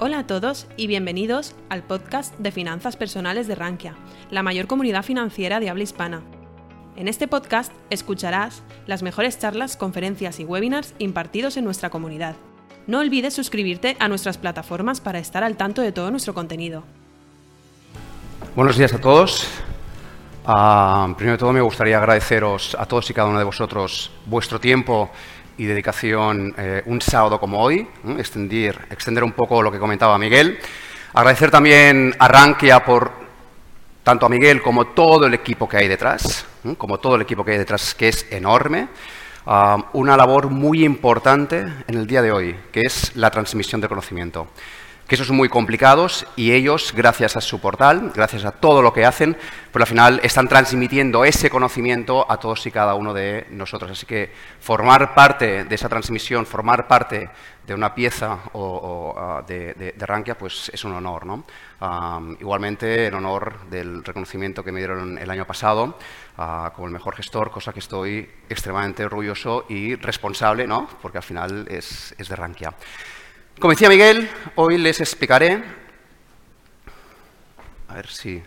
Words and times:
Hola 0.00 0.20
a 0.20 0.26
todos 0.28 0.68
y 0.76 0.86
bienvenidos 0.86 1.56
al 1.70 1.82
podcast 1.82 2.32
de 2.38 2.52
Finanzas 2.52 2.96
Personales 2.96 3.48
de 3.48 3.56
Rankia, 3.56 3.96
la 4.30 4.44
mayor 4.44 4.68
comunidad 4.68 5.02
financiera 5.02 5.58
de 5.58 5.70
habla 5.70 5.82
hispana. 5.82 6.22
En 6.94 7.08
este 7.08 7.26
podcast 7.26 7.72
escucharás 7.90 8.62
las 8.86 9.02
mejores 9.02 9.40
charlas, 9.40 9.76
conferencias 9.76 10.38
y 10.38 10.44
webinars 10.44 10.94
impartidos 11.00 11.56
en 11.56 11.64
nuestra 11.64 11.90
comunidad. 11.90 12.36
No 12.86 13.00
olvides 13.00 13.34
suscribirte 13.34 13.96
a 13.98 14.06
nuestras 14.06 14.38
plataformas 14.38 15.00
para 15.00 15.18
estar 15.18 15.42
al 15.42 15.56
tanto 15.56 15.82
de 15.82 15.90
todo 15.90 16.12
nuestro 16.12 16.32
contenido. 16.32 16.84
Buenos 18.54 18.76
días 18.76 18.92
a 18.92 19.00
todos. 19.00 19.48
Ah, 20.46 21.12
primero 21.16 21.32
de 21.32 21.38
todo 21.38 21.52
me 21.52 21.60
gustaría 21.60 21.98
agradeceros 21.98 22.76
a 22.78 22.86
todos 22.86 23.10
y 23.10 23.14
cada 23.14 23.28
uno 23.28 23.38
de 23.38 23.44
vosotros 23.44 24.12
vuestro 24.26 24.60
tiempo 24.60 25.10
y 25.58 25.66
dedicación 25.66 26.54
eh, 26.56 26.82
un 26.86 27.00
sábado 27.02 27.38
como 27.38 27.60
hoy, 27.60 27.86
extender, 28.16 29.22
un 29.22 29.32
poco 29.32 29.62
lo 29.62 29.70
que 29.70 29.78
comentaba 29.78 30.16
Miguel. 30.16 30.58
Agradecer 31.12 31.50
también 31.50 32.14
a 32.18 32.28
Rankia 32.28 32.84
por 32.84 33.10
tanto 34.02 34.26
a 34.26 34.28
Miguel 34.28 34.62
como 34.62 34.86
todo 34.86 35.26
el 35.26 35.34
equipo 35.34 35.68
que 35.68 35.76
hay 35.76 35.88
detrás, 35.88 36.46
como 36.78 36.98
todo 36.98 37.16
el 37.16 37.22
equipo 37.22 37.44
que 37.44 37.52
hay 37.52 37.58
detrás, 37.58 37.94
que 37.94 38.08
es 38.08 38.26
enorme. 38.30 38.88
Ah, 39.46 39.90
una 39.94 40.16
labor 40.16 40.48
muy 40.48 40.84
importante 40.84 41.66
en 41.86 41.94
el 41.94 42.06
día 42.06 42.22
de 42.22 42.30
hoy, 42.30 42.56
que 42.70 42.82
es 42.82 43.16
la 43.16 43.30
transmisión 43.30 43.80
de 43.80 43.88
conocimiento 43.88 44.48
que 45.08 45.14
esos 45.14 45.26
son 45.26 45.36
muy 45.36 45.48
complicados 45.48 46.26
y 46.36 46.52
ellos, 46.52 46.92
gracias 46.94 47.34
a 47.34 47.40
su 47.40 47.60
portal, 47.60 48.12
gracias 48.14 48.44
a 48.44 48.52
todo 48.52 48.82
lo 48.82 48.92
que 48.92 49.06
hacen, 49.06 49.38
pues 49.72 49.82
al 49.82 49.86
final 49.88 50.20
están 50.22 50.48
transmitiendo 50.48 51.24
ese 51.24 51.48
conocimiento 51.48 52.30
a 52.30 52.36
todos 52.36 52.66
y 52.66 52.70
cada 52.70 52.94
uno 52.94 53.14
de 53.14 53.46
nosotros. 53.50 53.90
Así 53.90 54.04
que 54.04 54.30
formar 54.60 55.14
parte 55.14 55.64
de 55.64 55.74
esa 55.74 55.88
transmisión, 55.88 56.44
formar 56.44 56.86
parte 56.86 57.30
de 57.66 57.74
una 57.74 57.94
pieza 57.94 58.38
o, 58.52 59.14
ah, 59.16 59.42
de, 59.46 59.72
de, 59.74 60.06
Rankia, 60.06 60.36
pues 60.36 60.70
es 60.74 60.84
un 60.84 60.92
honor. 60.92 61.24
¿no? 61.24 61.44
igualmente, 62.38 63.06
el 63.06 63.14
honor 63.14 63.66
del 63.70 64.04
reconocimiento 64.04 64.62
que 64.62 64.72
me 64.72 64.80
dieron 64.80 65.16
el 65.16 65.30
año 65.30 65.46
pasado 65.46 65.96
uh, 66.36 66.70
como 66.74 66.86
el 66.86 66.92
mejor 66.92 67.14
gestor, 67.16 67.50
cosa 67.50 67.72
que 67.72 67.80
estoy 67.80 68.28
extremadamente 68.48 69.04
orgulloso 69.06 69.64
y 69.70 69.94
responsable, 69.94 70.66
¿no? 70.66 70.86
porque 71.00 71.18
al 71.18 71.24
final 71.24 71.66
es, 71.70 72.14
es 72.18 72.28
de 72.28 72.36
Rankia. 72.36 72.74
Como 73.58 73.72
decía 73.72 73.88
Miguel, 73.88 74.30
hoy 74.54 74.78
les 74.78 75.00
explicaré, 75.00 75.64
a 77.88 77.94
ver 77.94 78.06
si... 78.06 78.40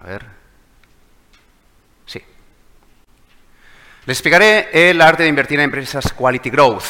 A 0.00 0.06
ver. 0.06 0.26
Sí. 2.06 2.20
Les 4.06 4.16
explicaré 4.16 4.68
el 4.72 5.00
arte 5.00 5.22
de 5.22 5.28
invertir 5.28 5.60
en 5.60 5.66
empresas 5.66 6.12
quality 6.12 6.50
growth 6.50 6.84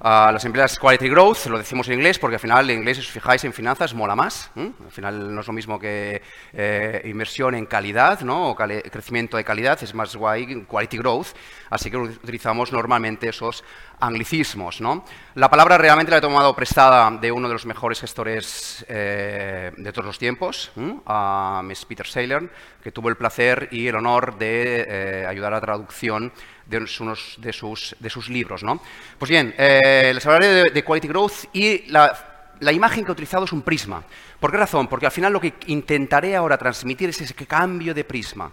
a 0.00 0.30
las 0.32 0.44
empresas 0.44 0.78
Quality 0.78 1.08
Growth, 1.08 1.46
lo 1.46 1.58
decimos 1.58 1.88
en 1.88 1.94
inglés 1.94 2.18
porque 2.18 2.36
al 2.36 2.40
final 2.40 2.70
en 2.70 2.78
inglés, 2.78 2.98
si 2.98 3.02
os 3.02 3.10
fijáis 3.10 3.44
en 3.44 3.52
finanzas, 3.52 3.94
mola 3.94 4.14
más. 4.14 4.50
Al 4.56 4.90
final 4.90 5.34
no 5.34 5.40
es 5.40 5.46
lo 5.46 5.52
mismo 5.52 5.78
que 5.78 6.22
eh, 6.52 7.02
inversión 7.04 7.54
en 7.54 7.66
calidad 7.66 8.20
¿no? 8.20 8.50
o 8.50 8.56
crecimiento 8.56 9.36
de 9.36 9.44
calidad, 9.44 9.78
es 9.82 9.94
más 9.94 10.14
guay 10.14 10.64
Quality 10.64 10.98
Growth, 10.98 11.28
así 11.70 11.90
que 11.90 11.96
utilizamos 11.96 12.72
normalmente 12.72 13.28
esos 13.28 13.64
anglicismos. 14.00 14.80
¿no? 14.80 15.04
La 15.34 15.50
palabra 15.50 15.78
realmente 15.78 16.10
la 16.10 16.18
he 16.18 16.20
tomado 16.20 16.54
prestada 16.54 17.10
de 17.10 17.32
uno 17.32 17.48
de 17.48 17.54
los 17.54 17.66
mejores 17.66 18.00
gestores 18.00 18.84
eh, 18.88 19.72
de 19.76 19.92
todos 19.92 20.06
los 20.06 20.18
tiempos, 20.18 20.70
a 21.06 21.62
Miss 21.64 21.84
Peter 21.84 22.06
Saylor, 22.06 22.50
que 22.82 22.92
tuvo 22.92 23.08
el 23.08 23.16
placer 23.16 23.68
y 23.72 23.88
el 23.88 23.96
honor 23.96 24.38
de 24.38 24.86
eh, 24.88 25.26
ayudar 25.26 25.52
a 25.52 25.56
la 25.56 25.60
traducción 25.60 26.32
de 26.68 26.86
unos 27.00 27.36
de 27.38 27.52
sus, 27.52 27.96
de 27.98 28.10
sus 28.10 28.28
libros. 28.28 28.62
¿no? 28.62 28.80
Pues 29.18 29.30
bien, 29.30 29.54
eh, 29.58 30.12
les 30.14 30.24
hablaré 30.26 30.70
de, 30.70 30.84
Quality 30.84 31.08
Growth 31.08 31.44
y 31.52 31.90
la, 31.90 32.56
la, 32.60 32.72
imagen 32.72 33.04
que 33.04 33.10
he 33.10 33.12
utilizado 33.12 33.44
es 33.44 33.52
un 33.52 33.62
prisma. 33.62 34.02
¿Por 34.38 34.50
qué 34.50 34.58
razón? 34.58 34.86
Porque 34.86 35.06
al 35.06 35.12
final 35.12 35.32
lo 35.32 35.40
que 35.40 35.54
intentaré 35.66 36.36
ahora 36.36 36.58
transmitir 36.58 37.08
es 37.08 37.20
ese 37.20 37.34
cambio 37.46 37.94
de 37.94 38.04
prisma, 38.04 38.52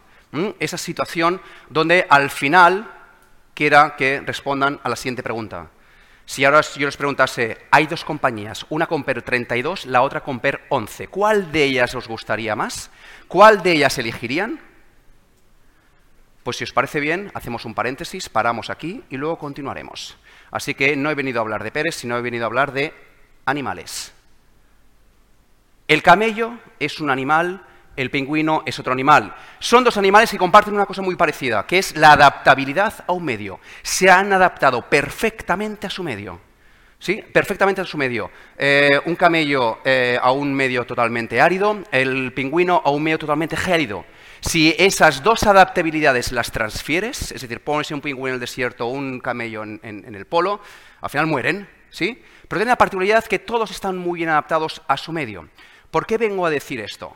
esa 0.60 0.78
situación 0.78 1.40
donde 1.70 2.06
al 2.10 2.30
final 2.30 2.92
quiera 3.54 3.96
que 3.96 4.22
respondan 4.22 4.80
a 4.84 4.90
la 4.90 4.96
siguiente 4.96 5.24
pregunta. 5.24 5.68
Si 6.26 6.44
ahora 6.44 6.62
yo 6.62 6.88
les 6.88 6.98
preguntase, 6.98 7.68
hay 7.70 7.86
dos 7.86 8.04
compañías, 8.04 8.66
una 8.70 8.88
con 8.88 9.04
PER 9.04 9.22
32, 9.22 9.86
la 9.86 10.02
otra 10.02 10.22
con 10.22 10.40
PER 10.40 10.62
11, 10.70 11.08
¿cuál 11.08 11.52
de 11.52 11.64
ellas 11.64 11.94
os 11.94 12.08
gustaría 12.08 12.56
más? 12.56 12.90
¿Cuál 13.28 13.62
de 13.62 13.74
ellas 13.74 13.98
elegirían? 14.00 14.60
Pues 16.46 16.58
si 16.58 16.64
os 16.64 16.74
parece 16.74 17.00
bien, 17.00 17.32
hacemos 17.34 17.66
un 17.66 17.74
paréntesis, 17.74 18.30
paramos 18.30 18.70
aquí 18.70 19.04
y 19.10 19.18
luego 19.18 19.40
continuaremos. 19.40 20.16
Así 20.52 20.76
que 20.76 20.96
no 20.96 21.10
he 21.10 21.16
venido 21.16 21.40
a 21.40 21.42
hablar 21.42 21.64
de 21.64 21.72
Pérez, 21.72 21.96
sino 21.96 22.16
he 22.16 22.22
venido 22.22 22.44
a 22.44 22.46
hablar 22.46 22.72
de 22.72 22.94
animales. 23.46 24.14
El 25.88 26.04
camello 26.04 26.60
es 26.80 27.00
un 27.00 27.10
animal, 27.10 27.66
el 27.96 28.12
pingüino 28.12 28.62
es 28.68 28.78
otro 28.78 28.94
animal. 28.94 29.34
Son 29.58 29.84
dos 29.84 29.98
animales 29.98 30.30
que 30.30 30.38
comparten 30.38 30.76
una 30.76 30.86
cosa 30.86 31.02
muy 31.02 31.16
parecida, 31.16 31.66
que 31.66 31.80
es 31.80 31.98
la 31.98 32.12
adaptabilidad 32.12 32.94
a 33.08 33.12
un 33.14 33.26
medio. 33.26 33.60
Se 33.82 34.12
han 34.12 34.32
adaptado 34.32 34.88
perfectamente 34.88 35.88
a 35.88 35.90
su 35.90 36.04
medio. 36.04 36.40
¿Sí? 37.00 37.24
Perfectamente 37.34 37.82
a 37.82 37.86
su 37.86 37.98
medio. 37.98 38.30
Eh, 38.56 39.02
un 39.06 39.16
camello 39.16 39.80
eh, 39.84 40.20
a 40.22 40.32
un 40.32 40.54
medio 40.54 40.86
totalmente 40.86 41.42
árido, 41.42 41.80
el 41.92 42.34
pingüino 42.34 42.84
a 42.86 42.92
un 42.92 43.02
medio 43.02 43.18
totalmente 43.18 43.58
gélido. 43.58 44.06
Si 44.48 44.76
esas 44.78 45.24
dos 45.24 45.44
adaptabilidades 45.44 46.32
las 46.32 46.52
transfieres, 46.52 47.32
es 47.32 47.42
decir, 47.42 47.62
pones 47.62 47.90
un 47.90 48.00
pingüino 48.00 48.28
en 48.28 48.34
el 48.36 48.40
desierto 48.40 48.86
o 48.86 48.92
un 48.92 49.20
camello 49.20 49.64
en, 49.64 49.80
el 49.84 50.26
polo, 50.28 50.62
al 51.02 51.10
final 51.10 51.26
mueren, 51.26 51.68
¿sí? 51.90 52.22
Pero 52.48 52.60
tiene 52.60 52.70
la 52.70 52.78
particularidad 52.78 53.26
que 53.26 53.40
todos 53.40 53.72
están 53.72 53.98
muy 53.98 54.20
bien 54.20 54.30
adaptados 54.30 54.84
a 54.88 54.98
su 54.98 55.12
medio. 55.12 55.50
¿Por 55.90 56.06
qué 56.06 56.20
vengo 56.20 56.46
a 56.46 56.52
decir 56.52 56.80
esto? 56.80 57.16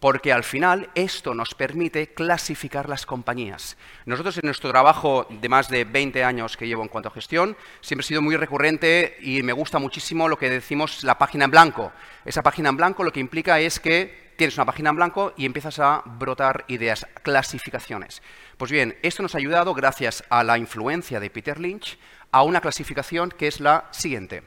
porque 0.00 0.34
al 0.34 0.44
final 0.44 0.90
esto 0.94 1.32
nos 1.32 1.54
permite 1.54 2.12
clasificar 2.12 2.90
las 2.90 3.06
compañías. 3.06 3.78
Nosotros 4.04 4.36
en 4.36 4.44
nuestro 4.44 4.70
trabajo 4.70 5.26
de 5.30 5.48
más 5.48 5.70
de 5.70 5.84
20 5.84 6.22
años 6.22 6.58
que 6.58 6.66
llevo 6.66 6.82
en 6.82 6.88
cuanto 6.88 7.08
a 7.08 7.12
gestión, 7.12 7.56
siempre 7.80 8.04
ha 8.04 8.08
sido 8.08 8.20
muy 8.20 8.36
recurrente 8.36 9.16
y 9.22 9.42
me 9.42 9.54
gusta 9.54 9.78
muchísimo 9.78 10.28
lo 10.28 10.36
que 10.36 10.50
decimos 10.50 11.04
la 11.04 11.16
página 11.16 11.46
en 11.46 11.52
blanco. 11.52 11.90
Esa 12.26 12.42
página 12.42 12.68
en 12.68 12.76
blanco 12.76 13.02
lo 13.02 13.12
que 13.12 13.20
implica 13.20 13.58
es 13.60 13.80
que 13.80 14.23
tienes 14.36 14.56
una 14.56 14.66
página 14.66 14.90
en 14.90 14.96
blanco 14.96 15.32
y 15.36 15.46
empiezas 15.46 15.78
a 15.78 16.02
brotar 16.04 16.64
ideas, 16.68 17.06
clasificaciones. 17.22 18.22
Pues 18.56 18.70
bien, 18.70 18.96
esto 19.02 19.22
nos 19.22 19.34
ha 19.34 19.38
ayudado, 19.38 19.74
gracias 19.74 20.24
a 20.30 20.44
la 20.44 20.58
influencia 20.58 21.20
de 21.20 21.30
Peter 21.30 21.58
Lynch, 21.58 21.98
a 22.30 22.42
una 22.42 22.60
clasificación 22.60 23.30
que 23.30 23.46
es 23.46 23.60
la 23.60 23.88
siguiente. 23.90 24.42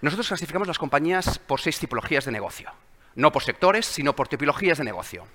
Nosotros 0.00 0.28
clasificamos 0.28 0.68
las 0.68 0.78
compañías 0.78 1.38
por 1.38 1.60
seis 1.60 1.78
tipologías 1.78 2.24
de 2.24 2.32
negocio. 2.32 2.70
No 3.16 3.32
por 3.32 3.42
sectores, 3.42 3.86
sino 3.86 4.14
por 4.14 4.28
tipologías 4.28 4.78
de 4.78 4.84
negocio. 4.84 5.26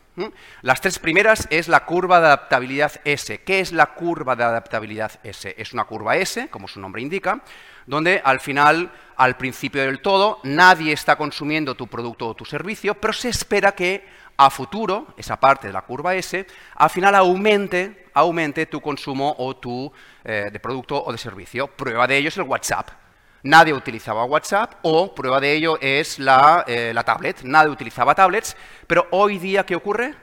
Las 0.62 0.82
tres 0.82 1.00
primeras 1.00 1.48
es 1.50 1.68
la 1.68 1.86
curva 1.86 2.20
de 2.20 2.28
adaptabilidad 2.28 3.02
S. 3.04 3.42
¿Qué 3.42 3.60
es 3.60 3.72
la 3.72 3.88
curva 3.88 4.36
de 4.36 4.44
adaptabilidad 4.44 5.20
S? 5.24 5.56
Es 5.58 5.74
una 5.74 5.86
curva 5.86 6.16
S, 6.18 6.48
como 6.50 6.68
su 6.68 6.80
nombre 6.80 7.02
indica, 7.02 7.42
donde 7.88 8.22
al 8.24 8.40
final, 8.40 8.92
al 9.18 9.36
principio 9.36 9.82
del 9.82 10.02
todo, 10.02 10.40
nadie 10.44 10.94
está 10.94 11.16
consumiendo 11.16 11.76
tu 11.76 11.88
producto 11.88 12.28
o 12.28 12.36
tu 12.36 12.46
servicio, 12.46 12.94
pero 12.94 13.14
se 13.14 13.30
espera 13.30 13.72
que 13.72 14.06
a 14.38 14.50
futuro, 14.50 15.14
esa 15.18 15.40
parte 15.40 15.68
de 15.68 15.74
la 15.74 15.82
curva 15.82 16.16
S, 16.16 16.46
al 16.76 16.90
final 16.90 17.16
aumente, 17.16 18.08
aumente 18.14 18.66
tu 18.66 18.82
consumo 18.82 19.36
o 19.38 19.56
tu, 19.58 19.92
eh, 20.24 20.50
de 20.52 20.60
producto 20.60 21.04
o 21.04 21.12
de 21.12 21.18
servicio. 21.18 21.68
Prueba 21.68 22.08
de 22.08 22.18
ello 22.18 22.30
es 22.30 22.38
el 22.38 22.44
WhatsApp. 22.44 23.01
Nadie 23.44 23.74
utilizaba 23.74 24.24
WhatsApp 24.26 24.76
o 24.84 25.16
prueba 25.16 25.40
de 25.40 25.54
ello 25.54 25.80
es 25.82 26.20
la, 26.20 26.64
eh, 26.68 26.92
la 26.94 27.04
tablet. 27.04 27.42
Nadie 27.44 27.72
utilizaba 27.72 28.14
tablets, 28.14 28.56
pero 28.86 29.08
hoy 29.12 29.40
día, 29.40 29.66
¿qué 29.66 29.76
ocurre? 29.76 30.16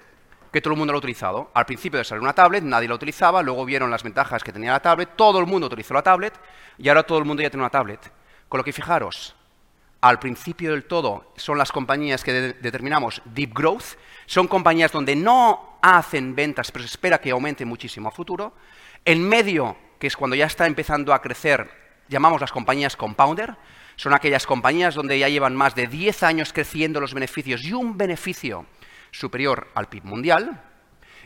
que 0.53 0.61
todo 0.61 0.73
el 0.73 0.79
mundo 0.79 0.93
lo 0.93 0.97
ha 0.97 1.01
utilizado. 1.01 1.51
Al 1.55 1.67
principio 1.67 1.99
de 1.99 2.05
salir 2.05 2.23
una 2.23 2.33
tablet, 2.33 2.65
nadie 2.65 2.89
la 2.89 2.95
utilizaba, 2.95 3.43
luego 3.43 3.65
vieron 3.65 3.91
las 3.91 4.03
ventajas 4.03 4.43
que 4.43 4.53
tenía 4.53 4.73
la 4.73 4.81
tablet, 4.81 5.11
todo 5.17 5.39
el 5.39 5.47
mundo 5.47 5.67
utilizó 5.67 5.95
la 5.95 6.03
tablet 6.03 6.35
y 6.79 6.89
ahora 6.89 7.03
todo 7.03 7.19
el 7.19 7.25
mundo 7.25 7.43
ya 7.43 7.51
tiene 7.51 7.63
una 7.63 7.71
tablet. 7.71 8.11
Con 8.49 8.59
lo 8.59 8.65
que 8.65 8.73
fijaros, 8.73 9.35
al 10.01 10.19
principio 10.19 10.73
del 10.73 10.85
todo 10.85 11.33
son 11.37 11.59
las 11.59 11.73
compañías 11.73 12.23
que 12.23 12.33
determinamos 12.33 13.21
deep 13.27 13.53
growth, 13.53 13.99
son 14.27 14.47
compañías 14.47 14.93
donde 14.93 15.17
no 15.17 15.79
hacen 15.83 16.35
ventas, 16.35 16.71
pero 16.71 16.85
se 16.85 16.91
espera 16.91 17.21
que 17.21 17.31
aumente 17.31 17.65
muchísimo 17.65 18.09
a 18.09 18.13
futuro. 18.13 18.55
En 19.05 19.27
medio, 19.29 19.77
que 19.99 20.07
es 20.07 20.17
cuando 20.17 20.37
ya 20.37 20.47
está 20.47 20.67
empezando 20.67 21.13
a 21.13 21.21
crecer, 21.21 21.88
llamamos 22.09 22.41
las 22.41 22.53
compañías 22.53 22.97
compounder, 22.97 23.57
son 23.97 24.15
aquellas 24.15 24.47
compañías 24.47 24.95
donde 24.95 25.19
ya 25.19 25.29
llevan 25.29 25.57
más 25.57 25.75
de 25.75 25.87
10 25.87 26.23
años 26.23 26.53
creciendo 26.53 27.01
los 27.01 27.15
beneficios 27.15 27.65
y 27.65 27.73
un 27.73 27.99
beneficio 27.99 28.67
superior 29.11 29.69
al 29.75 29.89
PIB 29.89 30.05
mundial 30.05 30.63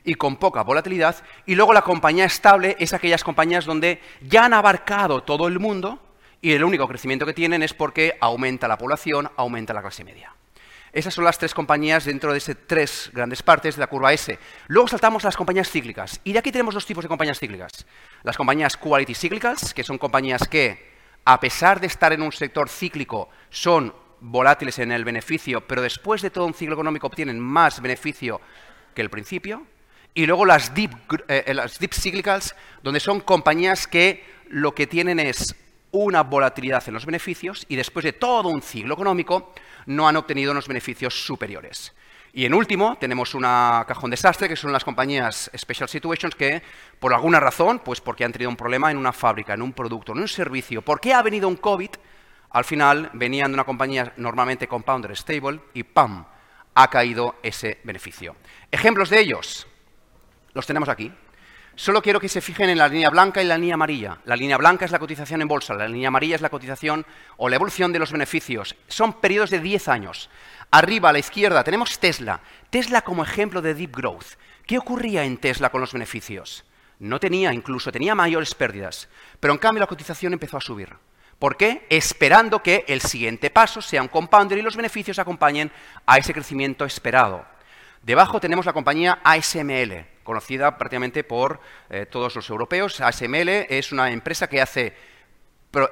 y 0.04 0.14
con 0.14 0.36
poca 0.36 0.62
volatilidad. 0.62 1.16
Y 1.46 1.54
luego 1.54 1.72
la 1.72 1.82
compañía 1.82 2.24
estable 2.24 2.76
es 2.78 2.92
aquellas 2.92 3.24
compañías 3.24 3.64
donde 3.64 4.00
ya 4.22 4.46
han 4.46 4.54
abarcado 4.54 5.22
todo 5.22 5.48
el 5.48 5.58
mundo 5.58 6.00
y 6.40 6.52
el 6.52 6.64
único 6.64 6.88
crecimiento 6.88 7.26
que 7.26 7.34
tienen 7.34 7.62
es 7.62 7.74
porque 7.74 8.16
aumenta 8.20 8.68
la 8.68 8.78
población, 8.78 9.30
aumenta 9.36 9.74
la 9.74 9.82
clase 9.82 10.02
media. 10.02 10.34
Esas 10.92 11.14
son 11.14 11.24
las 11.24 11.38
tres 11.38 11.54
compañías 11.54 12.04
dentro 12.04 12.32
de 12.32 12.38
esas 12.38 12.56
tres 12.66 13.10
grandes 13.14 13.42
partes 13.42 13.76
de 13.76 13.80
la 13.80 13.86
curva 13.86 14.12
S. 14.12 14.38
Luego 14.66 14.88
saltamos 14.88 15.24
a 15.24 15.28
las 15.28 15.36
compañías 15.36 15.70
cíclicas. 15.70 16.20
Y 16.22 16.34
de 16.34 16.38
aquí 16.38 16.52
tenemos 16.52 16.74
dos 16.74 16.84
tipos 16.84 17.02
de 17.02 17.08
compañías 17.08 17.38
cíclicas. 17.38 17.72
Las 18.22 18.36
compañías 18.36 18.76
quality 18.76 19.14
cyclicals, 19.14 19.72
que 19.72 19.84
son 19.84 19.96
compañías 19.96 20.46
que, 20.46 20.92
a 21.24 21.40
pesar 21.40 21.80
de 21.80 21.86
estar 21.86 22.12
en 22.12 22.20
un 22.20 22.30
sector 22.30 22.68
cíclico, 22.68 23.30
son 23.48 23.94
volátiles 24.20 24.78
en 24.80 24.92
el 24.92 25.04
beneficio, 25.04 25.66
pero 25.66 25.80
después 25.80 26.20
de 26.20 26.30
todo 26.30 26.44
un 26.44 26.54
ciclo 26.54 26.74
económico 26.74 27.06
obtienen 27.06 27.40
más 27.40 27.80
beneficio 27.80 28.42
que 28.94 29.00
el 29.00 29.08
principio. 29.08 29.66
Y 30.12 30.26
luego 30.26 30.44
las 30.44 30.74
deep, 30.74 30.92
eh, 31.26 31.44
eh, 31.46 31.54
las 31.54 31.78
deep 31.78 31.94
cyclicals, 31.94 32.54
donde 32.82 33.00
son 33.00 33.20
compañías 33.20 33.86
que 33.86 34.24
lo 34.48 34.74
que 34.74 34.86
tienen 34.86 35.18
es 35.20 35.56
una 35.90 36.22
volatilidad 36.22 36.82
en 36.86 36.94
los 36.94 37.06
beneficios 37.06 37.64
y 37.68 37.76
después 37.76 38.04
de 38.04 38.12
todo 38.12 38.48
un 38.48 38.62
ciclo 38.62 38.94
económico 38.94 39.54
no 39.86 40.08
han 40.08 40.16
obtenido 40.16 40.52
unos 40.52 40.68
beneficios 40.68 41.24
superiores. 41.24 41.94
Y 42.34 42.46
en 42.46 42.54
último, 42.54 42.96
tenemos 42.98 43.34
una 43.34 43.84
cajón 43.86 44.10
desastre, 44.10 44.48
que 44.48 44.56
son 44.56 44.72
las 44.72 44.84
compañías 44.84 45.50
Special 45.56 45.88
Situations, 45.88 46.34
que 46.34 46.62
por 46.98 47.12
alguna 47.12 47.38
razón, 47.40 47.80
pues 47.80 48.00
porque 48.00 48.24
han 48.24 48.32
tenido 48.32 48.48
un 48.48 48.56
problema 48.56 48.90
en 48.90 48.96
una 48.96 49.12
fábrica, 49.12 49.52
en 49.52 49.60
un 49.60 49.74
producto, 49.74 50.12
en 50.12 50.20
un 50.20 50.28
servicio, 50.28 50.80
porque 50.80 51.12
ha 51.12 51.20
venido 51.20 51.46
un 51.46 51.56
COVID, 51.56 51.90
al 52.50 52.64
final 52.64 53.10
venían 53.12 53.50
de 53.50 53.54
una 53.54 53.64
compañía 53.64 54.14
normalmente 54.16 54.66
compounder 54.66 55.14
stable 55.16 55.60
y 55.74 55.82
¡pam! 55.82 56.24
ha 56.74 56.88
caído 56.88 57.36
ese 57.42 57.80
beneficio. 57.84 58.34
Ejemplos 58.70 59.10
de 59.10 59.20
ellos, 59.20 59.66
los 60.54 60.66
tenemos 60.66 60.88
aquí. 60.88 61.12
Solo 61.74 62.02
quiero 62.02 62.20
que 62.20 62.28
se 62.28 62.42
fijen 62.42 62.68
en 62.68 62.76
la 62.76 62.88
línea 62.88 63.08
blanca 63.08 63.42
y 63.42 63.46
la 63.46 63.56
línea 63.56 63.74
amarilla. 63.74 64.18
La 64.26 64.36
línea 64.36 64.58
blanca 64.58 64.84
es 64.84 64.90
la 64.90 64.98
cotización 64.98 65.40
en 65.40 65.48
bolsa, 65.48 65.72
la 65.72 65.88
línea 65.88 66.08
amarilla 66.08 66.36
es 66.36 66.42
la 66.42 66.50
cotización 66.50 67.06
o 67.38 67.48
la 67.48 67.56
evolución 67.56 67.92
de 67.92 67.98
los 67.98 68.12
beneficios. 68.12 68.76
Son 68.88 69.14
periodos 69.14 69.50
de 69.50 69.60
10 69.60 69.88
años. 69.88 70.28
Arriba 70.70 71.08
a 71.08 71.12
la 71.12 71.18
izquierda 71.18 71.64
tenemos 71.64 71.98
Tesla. 71.98 72.40
Tesla 72.68 73.02
como 73.02 73.22
ejemplo 73.22 73.62
de 73.62 73.74
deep 73.74 73.96
growth. 73.96 74.34
¿Qué 74.66 74.76
ocurría 74.76 75.24
en 75.24 75.38
Tesla 75.38 75.70
con 75.70 75.80
los 75.80 75.94
beneficios? 75.94 76.64
No 76.98 77.18
tenía, 77.18 77.52
incluso 77.54 77.90
tenía 77.90 78.14
mayores 78.14 78.54
pérdidas. 78.54 79.08
Pero 79.40 79.54
en 79.54 79.58
cambio 79.58 79.80
la 79.80 79.86
cotización 79.86 80.34
empezó 80.34 80.58
a 80.58 80.60
subir. 80.60 80.90
¿Por 81.38 81.56
qué? 81.56 81.86
Esperando 81.88 82.62
que 82.62 82.84
el 82.86 83.00
siguiente 83.00 83.50
paso 83.50 83.82
sea 83.82 84.02
un 84.02 84.08
compounder 84.08 84.58
y 84.58 84.62
los 84.62 84.76
beneficios 84.76 85.18
acompañen 85.18 85.72
a 86.06 86.18
ese 86.18 86.32
crecimiento 86.32 86.84
esperado. 86.84 87.44
Debajo 88.02 88.40
tenemos 88.40 88.66
la 88.66 88.72
compañía 88.72 89.20
ASML, 89.22 90.04
conocida 90.24 90.76
prácticamente 90.76 91.22
por 91.22 91.60
eh, 91.88 92.04
todos 92.06 92.34
los 92.34 92.50
europeos. 92.50 93.00
ASML 93.00 93.48
es 93.68 93.92
una 93.92 94.10
empresa 94.10 94.48
que 94.48 94.60
hace, 94.60 94.96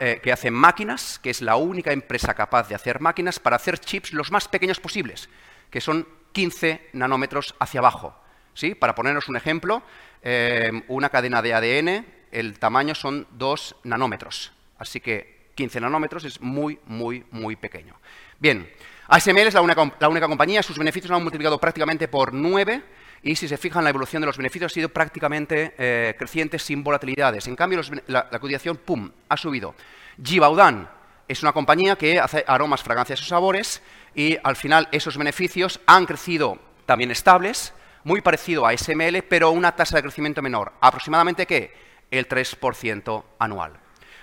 eh, 0.01 0.21
que 0.21 0.33
hace 0.33 0.51
máquinas, 0.51 1.21
que 1.21 1.31
es 1.31 1.41
la 1.41 1.55
única 1.55 1.93
empresa 1.93 2.35
capaz 2.35 2.69
de 2.69 2.75
hacer 2.75 3.01
máquinas 3.01 3.39
para 3.39 3.55
hacer 3.55 3.79
chips 3.79 4.13
los 4.13 4.33
más 4.33 4.49
pequeños 4.49 4.81
posibles, 4.81 5.29
que 5.71 5.81
son 5.81 6.07
15 6.33 6.89
nanómetros 6.95 7.55
hacia 7.61 7.79
abajo. 7.79 8.21
¿sí? 8.55 8.75
Para 8.75 8.97
ponernos 8.97 9.29
un 9.29 9.37
ejemplo, 9.37 9.85
eh, 10.23 10.83
una 10.89 11.11
cadena 11.11 11.41
de 11.43 11.55
ADN, 11.55 12.07
el 12.33 12.59
tamaño 12.59 12.97
son 12.97 13.29
2 13.31 13.77
nanómetros. 13.85 14.53
Así 14.79 14.99
que 15.01 15.53
15 15.55 15.81
nanómetros 15.81 16.25
es 16.25 16.41
muy, 16.41 16.81
muy, 16.87 17.25
muy 17.31 17.55
pequeño. 17.55 17.95
Bien, 18.41 18.69
ASML 19.11 19.39
es 19.39 19.55
la 19.55 19.61
única, 19.61 20.29
compañía, 20.29 20.63
sus 20.63 20.79
beneficios 20.79 21.11
han 21.11 21.21
multiplicado 21.21 21.59
prácticamente 21.59 22.07
por 22.07 22.33
9 22.33 22.81
y 23.25 23.35
si 23.35 23.49
se 23.49 23.57
fijan 23.57 23.83
la 23.83 23.91
evolución 23.91 24.23
de 24.23 24.27
los 24.27 24.37
beneficios 24.37 24.71
ha 24.71 24.75
sido 24.75 24.89
prácticamente 24.89 25.75
eh, 25.77 26.15
creciente 26.17 26.61
sin 26.61 26.85
volatilidades. 26.85 27.49
En 27.49 27.57
cambio, 27.57 27.81
la, 28.07 28.29
cotización, 28.31 28.77
¡pum!, 28.77 29.11
ha 29.29 29.37
subido. 29.37 29.75
Givaudan 30.23 30.89
es 31.27 31.43
una 31.43 31.53
compañía 31.53 31.97
que 31.97 32.21
hace 32.21 32.45
aromas, 32.47 32.85
fragancias 32.85 33.21
y 33.21 33.25
sabores 33.25 33.83
y 34.15 34.39
al 34.45 34.55
final 34.55 34.87
esos 34.93 35.19
beneficios 35.19 35.81
han 35.87 36.07
crecido 36.07 36.61
también 36.87 37.11
estables, 37.11 37.75
muy 38.05 38.21
parecido 38.21 38.65
a 38.65 38.77
SML, 38.77 39.25
pero 39.29 39.51
una 39.51 39.75
tasa 39.75 39.97
de 39.97 40.03
crecimiento 40.03 40.41
menor. 40.41 40.73
¿Aproximadamente 40.81 41.47
qué? 41.47 41.75
El 42.13 42.29
3% 42.29 43.25
anual. 43.41 43.73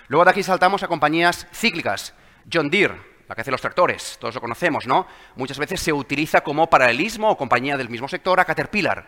Luego 0.06 0.24
de 0.24 0.30
aquí 0.30 0.42
saltamos 0.42 0.82
a 0.82 0.88
compañías 0.88 1.46
cíclicas. 1.52 2.14
John 2.50 2.70
Deere, 2.70 3.17
la 3.28 3.34
que 3.34 3.42
hace 3.42 3.50
los 3.50 3.60
tractores, 3.60 4.16
todos 4.18 4.34
lo 4.34 4.40
conocemos, 4.40 4.86
¿no? 4.86 5.06
Muchas 5.36 5.58
veces 5.58 5.80
se 5.80 5.92
utiliza 5.92 6.40
como 6.40 6.68
paralelismo 6.68 7.30
o 7.30 7.36
compañía 7.36 7.76
del 7.76 7.90
mismo 7.90 8.08
sector 8.08 8.40
a 8.40 8.44
Caterpillar. 8.44 9.06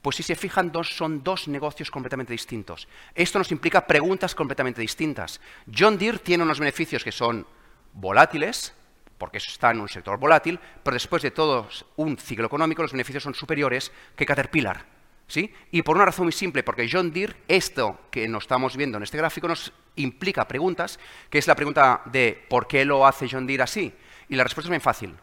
Pues 0.00 0.16
si 0.16 0.22
se 0.22 0.36
fijan, 0.36 0.70
son 0.84 1.24
dos 1.24 1.48
negocios 1.48 1.90
completamente 1.90 2.32
distintos. 2.32 2.86
Esto 3.12 3.38
nos 3.38 3.50
implica 3.50 3.86
preguntas 3.86 4.36
completamente 4.36 4.80
distintas. 4.80 5.40
John 5.76 5.98
Deere 5.98 6.18
tiene 6.18 6.44
unos 6.44 6.60
beneficios 6.60 7.02
que 7.02 7.10
son 7.10 7.44
volátiles, 7.92 8.72
porque 9.18 9.38
está 9.38 9.72
en 9.72 9.80
un 9.80 9.88
sector 9.88 10.16
volátil, 10.16 10.60
pero 10.84 10.94
después 10.94 11.22
de 11.22 11.32
todo 11.32 11.68
un 11.96 12.16
ciclo 12.18 12.46
económico 12.46 12.82
los 12.82 12.92
beneficios 12.92 13.24
son 13.24 13.34
superiores 13.34 13.90
que 14.14 14.26
Caterpillar. 14.26 14.95
¿Sí? 15.28 15.52
Y 15.72 15.82
por 15.82 15.96
una 15.96 16.04
razón 16.04 16.26
muy 16.26 16.32
simple, 16.32 16.62
porque 16.62 16.88
John 16.90 17.10
Deere, 17.10 17.34
esto 17.48 17.98
que 18.10 18.28
nos 18.28 18.44
estamos 18.44 18.76
viendo 18.76 18.96
en 18.96 19.02
este 19.02 19.18
gráfico, 19.18 19.48
nos 19.48 19.72
implica 19.96 20.46
preguntas, 20.46 21.00
que 21.28 21.38
es 21.38 21.46
la 21.48 21.56
pregunta 21.56 22.02
de 22.06 22.44
¿por 22.48 22.68
qué 22.68 22.84
lo 22.84 23.04
hace 23.06 23.28
John 23.28 23.46
Deere 23.46 23.64
así? 23.64 23.92
Y 24.28 24.36
la 24.36 24.44
respuesta 24.44 24.68
es 24.68 24.70
muy 24.70 24.80
fácil. 24.80 25.16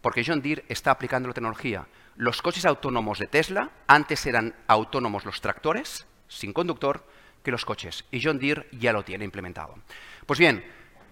Porque 0.00 0.24
John 0.26 0.40
Deere 0.40 0.64
está 0.68 0.90
aplicando 0.90 1.28
la 1.28 1.34
tecnología. 1.34 1.86
Los 2.16 2.40
coches 2.40 2.64
autónomos 2.64 3.18
de 3.18 3.26
Tesla 3.26 3.70
antes 3.86 4.24
eran 4.26 4.54
autónomos 4.66 5.24
los 5.24 5.40
tractores, 5.40 6.06
sin 6.28 6.52
conductor, 6.52 7.06
que 7.42 7.50
los 7.50 7.64
coches. 7.64 8.04
Y 8.10 8.22
John 8.22 8.38
Deere 8.38 8.66
ya 8.72 8.92
lo 8.92 9.04
tiene 9.04 9.24
implementado. 9.24 9.74
Pues 10.26 10.38
bien, 10.38 10.64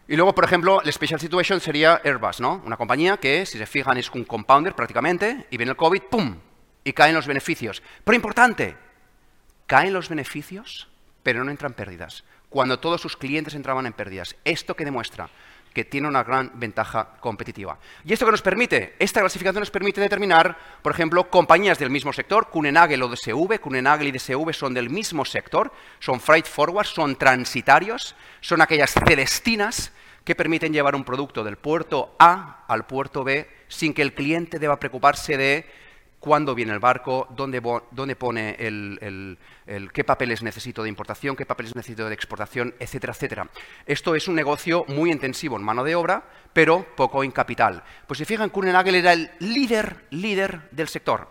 y 0.08 0.16
luego, 0.16 0.34
por 0.34 0.44
ejemplo, 0.44 0.80
la 0.82 0.90
special 0.90 1.20
situation 1.20 1.60
sería 1.60 2.00
Airbus, 2.04 2.40
¿no? 2.40 2.62
Una 2.64 2.76
compañía 2.76 3.18
que, 3.18 3.46
si 3.46 3.58
se 3.58 3.66
fijan, 3.66 3.96
es 3.96 4.10
un 4.10 4.24
compounder 4.24 4.74
prácticamente, 4.74 5.46
y 5.50 5.56
viene 5.56 5.70
el 5.70 5.76
COVID, 5.76 6.02
¡pum! 6.10 6.36
Y 6.84 6.92
caen 6.92 7.14
los 7.14 7.26
beneficios. 7.26 7.82
Pero 8.04 8.16
importante, 8.16 8.76
caen 9.66 9.92
los 9.92 10.08
beneficios, 10.08 10.88
pero 11.22 11.44
no 11.44 11.50
entran 11.50 11.74
pérdidas. 11.74 12.24
Cuando 12.48 12.80
todos 12.80 13.00
sus 13.00 13.16
clientes 13.16 13.54
entraban 13.54 13.86
en 13.86 13.92
pérdidas. 13.92 14.36
¿Esto 14.44 14.74
que 14.74 14.84
demuestra? 14.84 15.30
que 15.72 15.84
tiene 15.84 16.08
una 16.08 16.24
gran 16.24 16.50
ventaja 16.54 17.16
competitiva. 17.20 17.78
¿Y 18.04 18.12
esto 18.12 18.26
que 18.26 18.32
nos 18.32 18.42
permite? 18.42 18.96
Esta 18.98 19.20
clasificación 19.20 19.60
nos 19.60 19.70
permite 19.70 20.00
determinar, 20.00 20.58
por 20.82 20.92
ejemplo, 20.92 21.30
compañías 21.30 21.78
del 21.78 21.90
mismo 21.90 22.12
sector, 22.12 22.48
Kunenagel 22.48 23.02
o 23.02 23.08
DSV, 23.08 23.60
Kunenagel 23.60 24.08
y 24.08 24.12
DSV 24.12 24.52
son 24.52 24.74
del 24.74 24.90
mismo 24.90 25.24
sector, 25.24 25.72
son 26.00 26.20
freight 26.20 26.46
forward, 26.46 26.86
son 26.86 27.16
transitarios, 27.16 28.16
son 28.40 28.60
aquellas 28.62 28.92
celestinas 28.92 29.92
que 30.24 30.34
permiten 30.34 30.72
llevar 30.72 30.94
un 30.94 31.04
producto 31.04 31.44
del 31.44 31.56
puerto 31.56 32.14
A 32.18 32.64
al 32.66 32.86
puerto 32.86 33.24
B 33.24 33.48
sin 33.68 33.94
que 33.94 34.02
el 34.02 34.12
cliente 34.12 34.58
deba 34.58 34.80
preocuparse 34.80 35.36
de 35.36 35.70
cuándo 36.20 36.54
viene 36.54 36.72
el 36.72 36.78
barco, 36.78 37.26
dónde, 37.30 37.60
pone 38.14 38.56
el, 38.58 39.38
qué 39.92 40.04
papeles 40.04 40.42
necesito 40.42 40.82
de 40.82 40.88
importación, 40.90 41.34
qué 41.34 41.46
papeles 41.46 41.74
necesito 41.74 42.06
de 42.06 42.14
exportación, 42.14 42.74
etcétera, 42.78 43.14
etcétera. 43.14 43.48
Esto 43.86 44.14
es 44.14 44.28
un 44.28 44.34
negocio 44.34 44.84
muy 44.86 45.10
intensivo 45.10 45.56
en 45.56 45.64
mano 45.64 45.82
de 45.82 45.94
obra, 45.94 46.22
pero 46.52 46.86
poco 46.94 47.24
en 47.24 47.32
capital. 47.32 47.82
Pues 48.06 48.18
si 48.18 48.26
fijan, 48.26 48.50
Kurenagel 48.50 48.94
era 48.94 49.14
el 49.14 49.30
líder, 49.40 50.04
líder 50.10 50.68
del 50.70 50.88
sector. 50.88 51.28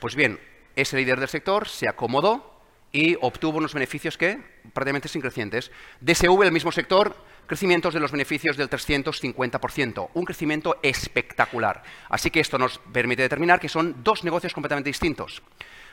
Pues 0.00 0.14
bien, 0.14 0.38
ese 0.76 0.96
líder 0.96 1.18
del 1.18 1.28
sector 1.28 1.68
se 1.68 1.88
acomodó 1.88 2.60
y 2.92 3.16
obtuvo 3.20 3.58
unos 3.58 3.74
beneficios 3.74 4.16
que 4.16 4.38
prácticamente 4.72 5.08
sin 5.08 5.20
crecientes. 5.20 5.72
DSV, 6.00 6.42
el 6.42 6.52
mismo 6.52 6.70
sector, 6.70 7.16
crecimientos 7.46 7.94
de 7.94 8.00
los 8.00 8.12
beneficios 8.12 8.56
del 8.56 8.70
350%, 8.70 10.10
un 10.14 10.24
crecimiento 10.24 10.78
espectacular. 10.82 11.82
Así 12.08 12.30
que 12.30 12.40
esto 12.40 12.58
nos 12.58 12.78
permite 12.78 13.22
determinar 13.22 13.60
que 13.60 13.68
son 13.68 14.02
dos 14.02 14.24
negocios 14.24 14.52
completamente 14.54 14.90
distintos. 14.90 15.42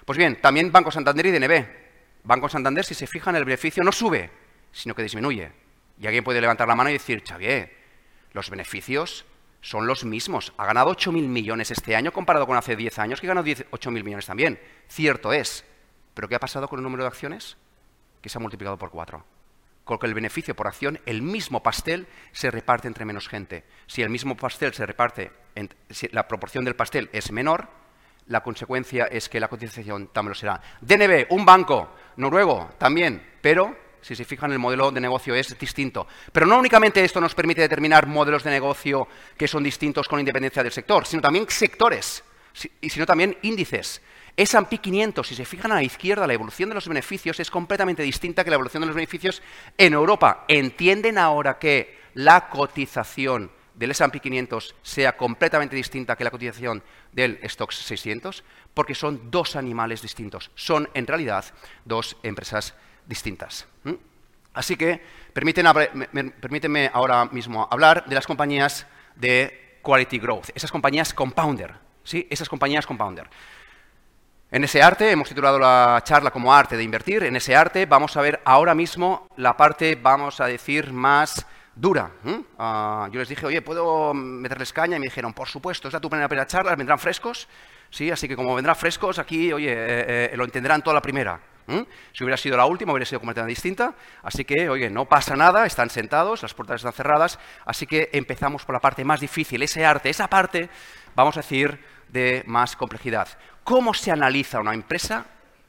Pues 0.05 0.17
bien, 0.17 0.39
también 0.41 0.71
Banco 0.71 0.91
Santander 0.91 1.25
y 1.25 1.31
DNB. 1.31 1.65
Banco 2.23 2.49
Santander, 2.49 2.85
si 2.85 2.93
se 2.93 3.07
fijan, 3.07 3.35
el 3.35 3.45
beneficio 3.45 3.83
no 3.83 3.91
sube, 3.91 4.29
sino 4.71 4.95
que 4.95 5.03
disminuye. 5.03 5.51
Y 5.99 6.05
alguien 6.05 6.23
puede 6.23 6.41
levantar 6.41 6.67
la 6.67 6.75
mano 6.75 6.89
y 6.89 6.93
decir, 6.93 7.23
Xavier, 7.27 7.75
los 8.33 8.49
beneficios 8.49 9.25
son 9.61 9.87
los 9.87 10.05
mismos. 10.05 10.53
Ha 10.57 10.65
ganado 10.65 10.91
8.000 10.91 11.27
millones 11.27 11.71
este 11.71 11.95
año 11.95 12.13
comparado 12.13 12.47
con 12.47 12.57
hace 12.57 12.75
10 12.75 12.99
años 12.99 13.21
que 13.21 13.27
ganó 13.27 13.43
8.000 13.43 14.03
millones 14.03 14.25
también. 14.25 14.59
Cierto 14.87 15.33
es. 15.33 15.65
Pero 16.13 16.27
¿qué 16.27 16.35
ha 16.35 16.39
pasado 16.39 16.67
con 16.67 16.79
el 16.79 16.83
número 16.83 17.03
de 17.03 17.07
acciones? 17.07 17.57
Que 18.21 18.29
se 18.29 18.37
ha 18.37 18.41
multiplicado 18.41 18.77
por 18.77 18.91
4 18.91 19.38
con 19.97 20.09
el 20.09 20.13
beneficio 20.13 20.55
por 20.55 20.67
acción, 20.67 20.99
el 21.05 21.21
mismo 21.21 21.63
pastel 21.63 22.07
se 22.31 22.51
reparte 22.51 22.87
entre 22.87 23.05
menos 23.05 23.27
gente. 23.27 23.63
Si 23.87 24.01
el 24.01 24.09
mismo 24.09 24.35
pastel 24.37 24.73
se 24.73 24.85
reparte, 24.85 25.31
si 25.89 26.07
la 26.09 26.27
proporción 26.27 26.65
del 26.65 26.75
pastel 26.75 27.09
es 27.13 27.31
menor, 27.31 27.69
la 28.27 28.43
consecuencia 28.43 29.05
es 29.05 29.27
que 29.27 29.39
la 29.39 29.47
cotización 29.47 30.09
también 30.09 30.29
lo 30.29 30.35
será. 30.35 30.61
DNB, 30.81 31.27
un 31.31 31.45
banco, 31.45 31.95
noruego 32.17 32.69
también, 32.77 33.25
pero 33.41 33.75
si 34.01 34.15
se 34.15 34.25
fijan, 34.25 34.51
el 34.51 34.59
modelo 34.59 34.91
de 34.91 35.01
negocio 35.01 35.35
es 35.35 35.57
distinto. 35.57 36.07
Pero 36.31 36.45
no 36.45 36.57
únicamente 36.57 37.03
esto 37.03 37.19
nos 37.19 37.35
permite 37.35 37.61
determinar 37.61 38.07
modelos 38.07 38.43
de 38.43 38.51
negocio 38.51 39.07
que 39.37 39.47
son 39.47 39.63
distintos 39.63 40.07
con 40.07 40.19
independencia 40.19 40.63
del 40.63 40.71
sector, 40.71 41.05
sino 41.05 41.21
también 41.21 41.45
sectores, 41.49 42.23
y 42.81 42.89
sino 42.89 43.05
también 43.05 43.37
índices. 43.41 44.01
S&P 44.35 44.77
500, 44.77 45.27
si 45.27 45.35
se 45.35 45.45
fijan 45.45 45.71
a 45.71 45.75
la 45.75 45.83
izquierda, 45.83 46.27
la 46.27 46.33
evolución 46.33 46.69
de 46.69 46.75
los 46.75 46.87
beneficios 46.87 47.39
es 47.39 47.51
completamente 47.51 48.03
distinta 48.03 48.43
que 48.43 48.49
la 48.49 48.55
evolución 48.55 48.81
de 48.81 48.87
los 48.87 48.95
beneficios 48.95 49.41
en 49.77 49.93
Europa. 49.93 50.45
¿Entienden 50.47 51.17
ahora 51.17 51.57
que 51.59 51.99
la 52.13 52.49
cotización 52.49 53.51
del 53.75 53.91
S&P 53.91 54.19
500 54.19 54.75
sea 54.81 55.15
completamente 55.15 55.75
distinta 55.75 56.15
que 56.15 56.23
la 56.23 56.31
cotización 56.31 56.83
del 57.11 57.39
Stock 57.43 57.71
600? 57.71 58.43
Porque 58.73 58.95
son 58.95 59.31
dos 59.31 59.55
animales 59.55 60.01
distintos. 60.01 60.51
Son, 60.55 60.89
en 60.93 61.07
realidad, 61.07 61.45
dos 61.85 62.17
empresas 62.23 62.75
distintas. 63.05 63.67
Así 64.53 64.75
que 64.75 65.01
permítanme 65.33 66.89
ahora 66.91 67.25
mismo 67.25 67.67
hablar 67.71 68.05
de 68.05 68.15
las 68.15 68.27
compañías 68.27 68.87
de 69.15 69.79
Quality 69.81 70.19
Growth, 70.19 70.49
esas 70.55 70.71
compañías 70.71 71.13
compounder, 71.13 71.75
¿sí? 72.03 72.27
esas 72.29 72.49
compañías 72.49 72.85
compounder. 72.85 73.29
En 74.51 74.63
ese 74.63 74.81
arte, 74.81 75.11
hemos 75.11 75.29
titulado 75.29 75.59
la 75.59 76.01
charla 76.03 76.31
como 76.31 76.51
arte 76.51 76.75
de 76.75 76.81
invertir, 76.81 77.23
en 77.23 77.35
ese 77.35 77.55
arte 77.55 77.85
vamos 77.85 78.17
a 78.17 78.21
ver 78.21 78.41
ahora 78.45 78.73
mismo 78.73 79.27
la 79.37 79.55
parte, 79.55 79.95
vamos 79.95 80.41
a 80.41 80.47
decir, 80.47 80.91
más 80.91 81.45
dura. 81.75 82.09
Ah, 82.57 83.07
yo 83.11 83.19
les 83.19 83.29
dije, 83.29 83.45
oye, 83.45 83.61
¿puedo 83.61 84.11
meterles 84.15 84.73
caña? 84.73 84.97
Y 84.97 84.99
me 84.99 85.05
dijeron, 85.05 85.33
por 85.33 85.47
supuesto, 85.47 85.87
es 85.87 85.93
la 85.93 85.99
tu 85.99 86.09
primera 86.09 86.47
charla, 86.47 86.75
vendrán 86.75 86.97
frescos. 86.97 87.47
Sí, 87.91 88.09
así 88.09 88.27
que 88.27 88.35
como 88.35 88.55
vendrán 88.55 88.75
frescos, 88.75 89.19
aquí, 89.19 89.53
oye, 89.53 89.71
eh, 89.71 90.29
eh, 90.33 90.35
lo 90.35 90.45
entenderán 90.45 90.81
toda 90.81 90.95
la 90.95 91.01
primera. 91.01 91.39
Si 92.11 92.23
hubiera 92.23 92.37
sido 92.37 92.57
la 92.57 92.65
última, 92.65 92.91
hubiera 92.93 93.05
sido 93.05 93.19
completamente 93.19 93.51
distinta. 93.51 93.93
Así 94.23 94.43
que, 94.45 94.67
oye, 94.67 94.89
no 94.89 95.05
pasa 95.05 95.35
nada, 95.35 95.67
están 95.67 95.91
sentados, 95.91 96.41
las 96.41 96.55
puertas 96.55 96.77
están 96.77 96.93
cerradas. 96.93 97.37
Así 97.65 97.85
que 97.85 98.09
empezamos 98.13 98.65
por 98.65 98.73
la 98.73 98.79
parte 98.79 99.05
más 99.05 99.19
difícil, 99.19 99.61
ese 99.61 99.85
arte, 99.85 100.09
esa 100.09 100.27
parte, 100.27 100.71
vamos 101.13 101.37
a 101.37 101.41
decir, 101.41 101.79
de 102.09 102.43
más 102.47 102.75
complejidad. 102.75 103.27
¿Cómo 103.63 103.93
se 103.93 104.11
analiza 104.11 104.59
una 104.59 104.73
empresa 104.73 105.25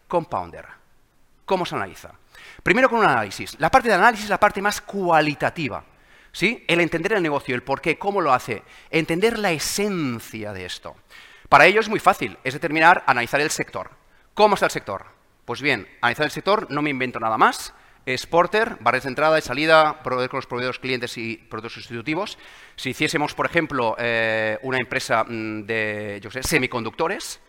compounder? 0.09 0.67
¿Cómo 1.45 1.67
se 1.67 1.75
analiza? 1.75 2.13
Primero 2.63 2.89
con 2.89 3.01
un 3.01 3.07
análisis. 3.07 3.59
La 3.59 3.71
parte 3.71 3.89
de 3.89 3.95
análisis 3.95 4.25
es 4.25 4.31
la 4.31 4.41
parte 4.41 4.63
más 4.63 4.81
cualitativa. 4.81 5.85
¿sí? 6.33 6.65
El 6.69 6.81
entender 6.81 7.13
el 7.15 7.23
negocio, 7.23 7.55
el 7.55 7.63
por 7.63 7.81
qué, 7.81 7.99
cómo 7.99 8.21
lo 8.21 8.33
hace, 8.33 8.63
entender 8.91 9.39
la 9.39 9.53
esencia 9.53 10.53
de 10.53 10.65
esto. 10.65 10.97
Para 11.49 11.67
ello 11.67 11.81
es 11.81 11.89
muy 11.89 12.01
fácil, 12.01 12.39
es 12.45 12.55
determinar, 12.55 13.03
analizar 13.07 13.41
el 13.41 13.51
sector. 13.51 13.91
¿Cómo 14.35 14.55
está 14.55 14.67
el 14.67 14.73
sector? 14.73 15.07
Pues 15.45 15.61
bien, 15.61 15.89
analizar 16.01 16.27
el 16.27 16.31
sector, 16.31 16.71
no 16.71 16.83
me 16.83 16.91
invento 16.91 17.19
nada 17.19 17.37
más, 17.37 17.75
es 18.07 18.27
Porter, 18.27 18.77
barreras 18.81 19.05
de 19.05 19.11
entrada 19.11 19.39
y 19.39 19.43
salida, 19.43 20.03
proveer 20.03 20.31
con 20.31 20.39
los 20.39 20.47
proveedores 20.47 20.79
clientes 20.79 21.17
y 21.19 21.37
productos 21.37 21.75
sustitutivos. 21.75 22.39
Si 22.77 22.91
hiciésemos, 22.91 23.35
por 23.35 23.47
ejemplo, 23.47 23.97
eh, 23.99 24.59
una 24.63 24.79
empresa 24.79 25.25
mm, 25.25 25.63
de 25.63 26.21
yo 26.23 26.31
sé, 26.31 26.43
semiconductores, 26.43 27.41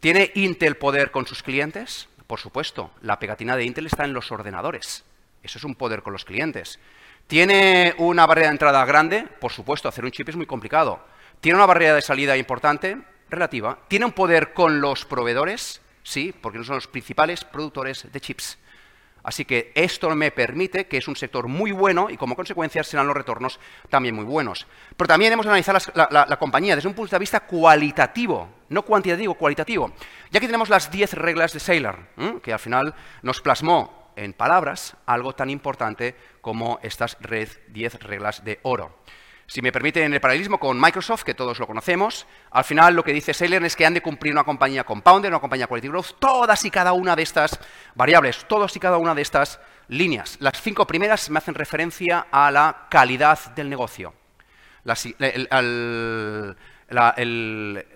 ¿tiene 0.00 0.30
Intel 0.34 0.76
poder 0.76 1.10
con 1.10 1.26
sus 1.26 1.42
clientes? 1.42 2.08
Por 2.26 2.40
supuesto, 2.40 2.90
la 3.02 3.18
pegatina 3.18 3.56
de 3.56 3.64
Intel 3.64 3.86
está 3.86 4.04
en 4.04 4.12
los 4.12 4.32
ordenadores. 4.32 5.04
Eso 5.42 5.58
es 5.58 5.64
un 5.64 5.74
poder 5.74 6.02
con 6.02 6.12
los 6.12 6.24
clientes. 6.24 6.80
¿Tiene 7.26 7.94
una 7.98 8.26
barrera 8.26 8.48
de 8.48 8.52
entrada 8.52 8.84
grande? 8.84 9.26
Por 9.40 9.52
supuesto, 9.52 9.88
hacer 9.88 10.04
un 10.04 10.10
chip 10.10 10.28
es 10.28 10.36
muy 10.36 10.46
complicado. 10.46 11.00
¿Tiene 11.40 11.56
una 11.56 11.66
barrera 11.66 11.94
de 11.94 12.02
salida 12.02 12.36
importante? 12.36 12.98
Relativa. 13.28 13.78
¿Tiene 13.88 14.06
un 14.06 14.12
poder 14.12 14.52
con 14.52 14.80
los 14.80 15.04
proveedores? 15.04 15.80
Sí, 16.02 16.32
porque 16.40 16.58
no 16.58 16.64
son 16.64 16.76
los 16.76 16.86
principales 16.86 17.44
productores 17.44 18.10
de 18.10 18.20
chips. 18.20 18.58
Así 19.26 19.44
que 19.44 19.72
esto 19.74 20.08
me 20.14 20.30
permite 20.30 20.86
que 20.86 20.98
es 20.98 21.08
un 21.08 21.16
sector 21.16 21.48
muy 21.48 21.72
bueno 21.72 22.08
y 22.08 22.16
como 22.16 22.36
consecuencia 22.36 22.84
serán 22.84 23.08
los 23.08 23.16
retornos 23.16 23.58
también 23.90 24.14
muy 24.14 24.24
buenos. 24.24 24.68
Pero 24.96 25.08
también 25.08 25.32
hemos 25.32 25.46
analizado 25.46 25.80
la, 25.96 26.36
compañía 26.38 26.76
desde 26.76 26.88
un 26.88 26.94
punto 26.94 27.16
de 27.16 27.18
vista 27.18 27.40
cualitativo, 27.40 28.48
no 28.68 28.82
cuantitativo, 28.82 29.34
cualitativo. 29.34 29.90
Ya 30.30 30.38
que 30.38 30.46
tenemos 30.46 30.68
las 30.68 30.92
10 30.92 31.14
reglas 31.14 31.52
de 31.52 31.58
Saylor, 31.58 31.98
que 32.40 32.52
al 32.52 32.60
final 32.60 32.94
nos 33.22 33.40
plasmó 33.40 34.12
en 34.14 34.32
palabras 34.32 34.96
algo 35.06 35.34
tan 35.34 35.50
importante 35.50 36.14
como 36.40 36.78
estas 36.84 37.18
10 37.18 37.94
reglas 38.04 38.44
de 38.44 38.60
oro. 38.62 38.94
Si 39.48 39.62
me 39.62 39.70
permiten 39.70 40.12
el 40.12 40.20
paralelismo 40.20 40.58
con 40.58 40.80
Microsoft, 40.80 41.22
que 41.22 41.34
todos 41.34 41.60
lo 41.60 41.68
conocemos, 41.68 42.26
al 42.50 42.64
final 42.64 42.94
lo 42.94 43.04
que 43.04 43.12
dice 43.12 43.32
Saylor 43.32 43.64
es 43.64 43.76
que 43.76 43.86
han 43.86 43.94
de 43.94 44.02
cumplir 44.02 44.32
una 44.32 44.42
compañía 44.42 44.82
compounder, 44.82 45.30
una 45.30 45.40
compañía 45.40 45.68
quality 45.68 45.88
growth, 45.88 46.18
todas 46.18 46.64
y 46.64 46.70
cada 46.70 46.92
una 46.92 47.14
de 47.14 47.22
estas 47.22 47.60
variables, 47.94 48.44
todas 48.48 48.74
y 48.74 48.80
cada 48.80 48.96
una 48.96 49.14
de 49.14 49.22
estas 49.22 49.60
líneas. 49.86 50.36
Las 50.40 50.60
cinco 50.60 50.84
primeras 50.86 51.30
me 51.30 51.38
hacen 51.38 51.54
referencia 51.54 52.26
a 52.32 52.50
la 52.50 52.88
calidad 52.90 53.54
del 53.54 53.70
negocio. 53.70 54.14
Las, 54.82 55.06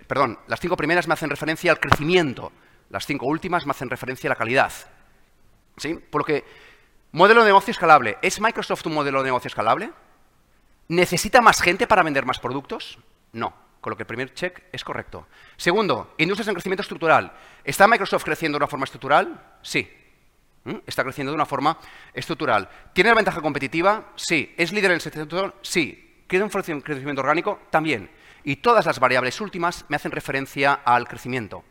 perdón, 0.06 0.38
las 0.46 0.60
cinco 0.60 0.76
primeras 0.76 1.08
me 1.08 1.14
hacen 1.14 1.30
referencia 1.30 1.72
al 1.72 1.80
crecimiento. 1.80 2.52
Las 2.90 3.06
cinco 3.06 3.26
últimas 3.26 3.66
me 3.66 3.72
hacen 3.72 3.90
referencia 3.90 4.28
a 4.28 4.32
la 4.32 4.36
calidad. 4.36 4.72
¿Sí? 5.76 5.94
Por 5.94 6.20
lo 6.20 6.24
que, 6.24 6.44
modelo 7.10 7.40
de 7.40 7.46
negocio 7.46 7.72
escalable. 7.72 8.18
¿Es 8.22 8.40
Microsoft 8.40 8.86
un 8.86 8.94
modelo 8.94 9.18
de 9.18 9.26
negocio 9.26 9.48
escalable? 9.48 9.90
¿Necesita 10.90 11.40
más 11.40 11.62
gente 11.62 11.86
para 11.86 12.02
vender 12.02 12.26
más 12.26 12.40
productos? 12.40 12.98
No, 13.30 13.54
con 13.80 13.92
lo 13.92 13.96
que 13.96 14.02
el 14.02 14.08
primer 14.08 14.34
check 14.34 14.64
es 14.72 14.82
correcto. 14.82 15.28
Segundo, 15.56 16.14
industrias 16.18 16.48
en 16.48 16.54
crecimiento 16.54 16.82
estructural. 16.82 17.32
¿Está 17.62 17.86
Microsoft 17.86 18.24
creciendo 18.24 18.56
de 18.58 18.64
una 18.64 18.66
forma 18.66 18.86
estructural? 18.86 19.40
Sí. 19.62 19.88
¿Mm? 20.64 20.78
Está 20.84 21.04
creciendo 21.04 21.30
de 21.30 21.36
una 21.36 21.46
forma 21.46 21.78
estructural. 22.12 22.68
¿Tiene 22.92 23.10
la 23.10 23.14
ventaja 23.14 23.40
competitiva? 23.40 24.08
Sí. 24.16 24.52
¿Es 24.56 24.72
líder 24.72 24.90
en 24.90 24.96
el 24.96 25.00
sector? 25.00 25.54
Sí. 25.62 26.24
¿Tiene 26.26 26.46
un 26.46 26.50
crecimiento 26.50 27.20
orgánico? 27.20 27.60
También. 27.70 28.10
Y 28.42 28.56
todas 28.56 28.84
las 28.84 28.98
variables 28.98 29.40
últimas 29.40 29.84
me 29.88 29.94
hacen 29.94 30.10
referencia 30.10 30.72
al 30.72 31.06
crecimiento. 31.06 31.62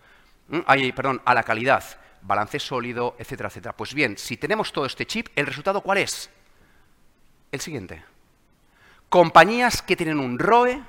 ¿Mm? 0.48 0.60
perdón, 0.96 1.22
a 1.26 1.34
la 1.34 1.44
calidad, 1.44 1.84
balance 2.22 2.58
sólido, 2.58 3.18
etcétera, 3.20 3.50
etcétera. 3.50 3.76
Pues 3.76 3.94
bien, 3.94 4.18
si 4.18 4.38
tenemos 4.38 4.72
todo 4.72 4.86
este 4.86 5.06
chip, 5.06 5.28
¿el 5.36 5.46
resultado 5.46 5.82
cuál 5.82 5.98
es? 5.98 6.30
El 7.52 7.60
siguiente. 7.60 8.09
Compañías 9.10 9.82
que 9.82 9.96
tienen 9.96 10.20
un 10.20 10.38
ROE, 10.38 10.84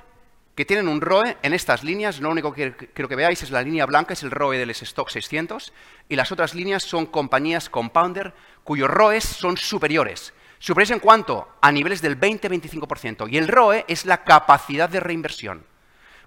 que 0.53 0.63
tienen 0.63 0.87
un 0.87 1.01
ROE 1.01 1.37
en 1.41 1.53
estas 1.53 1.83
líneas, 1.83 2.19
lo 2.19 2.29
único 2.29 2.53
que 2.53 2.75
quiero 2.75 3.09
que 3.09 3.15
veáis 3.15 3.41
es 3.41 3.49
la 3.49 3.63
línea 3.63 3.87
blanca, 3.87 4.13
es 4.13 4.21
el 4.21 4.29
ROE 4.29 4.59
del 4.59 4.69
Stock 4.69 5.09
600, 5.09 5.73
y 6.07 6.15
las 6.15 6.31
otras 6.31 6.53
líneas 6.53 6.83
son 6.83 7.07
compañías 7.07 7.67
compounder 7.67 8.35
cuyos 8.63 8.91
ROEs 8.91 9.23
son 9.23 9.57
superiores. 9.57 10.35
¿Superiores 10.59 10.91
en 10.91 10.99
cuánto? 10.99 11.47
A 11.61 11.71
niveles 11.71 12.03
del 12.03 12.19
20-25%. 12.19 13.27
Y 13.27 13.39
el 13.39 13.47
ROE 13.47 13.85
es 13.87 14.05
la 14.05 14.23
capacidad 14.23 14.87
de 14.87 14.99
reinversión. 14.99 15.65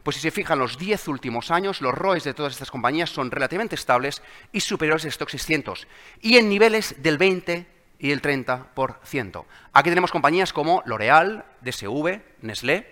Pues 0.03 0.17
si 0.17 0.23
se 0.23 0.33
fijan, 0.33 0.59
los 0.59 0.77
10 0.77 1.07
últimos 1.07 1.53
años, 1.53 1.81
los 1.81 1.95
ROEs 1.95 2.25
de 2.25 2.35
todas 2.35 2.55
estas 2.55 2.73
compañías 2.73 3.11
son 3.11 3.31
relativamente 3.31 3.77
estables 3.77 4.21
y 4.51 4.59
superiores 4.59 5.05
al 5.05 5.11
Stock 5.11 5.31
600. 5.31 5.87
Y 6.21 6.39
en 6.39 6.49
niveles 6.49 6.97
del 7.01 7.19
20 7.19 7.74
y 8.05 8.13
el 8.13 8.21
30%. 8.21 9.45
Aquí 9.73 9.89
tenemos 9.89 10.11
compañías 10.11 10.53
como 10.53 10.83
L'Oreal, 10.85 11.43
DSV, 11.63 12.21
Nestlé, 12.43 12.87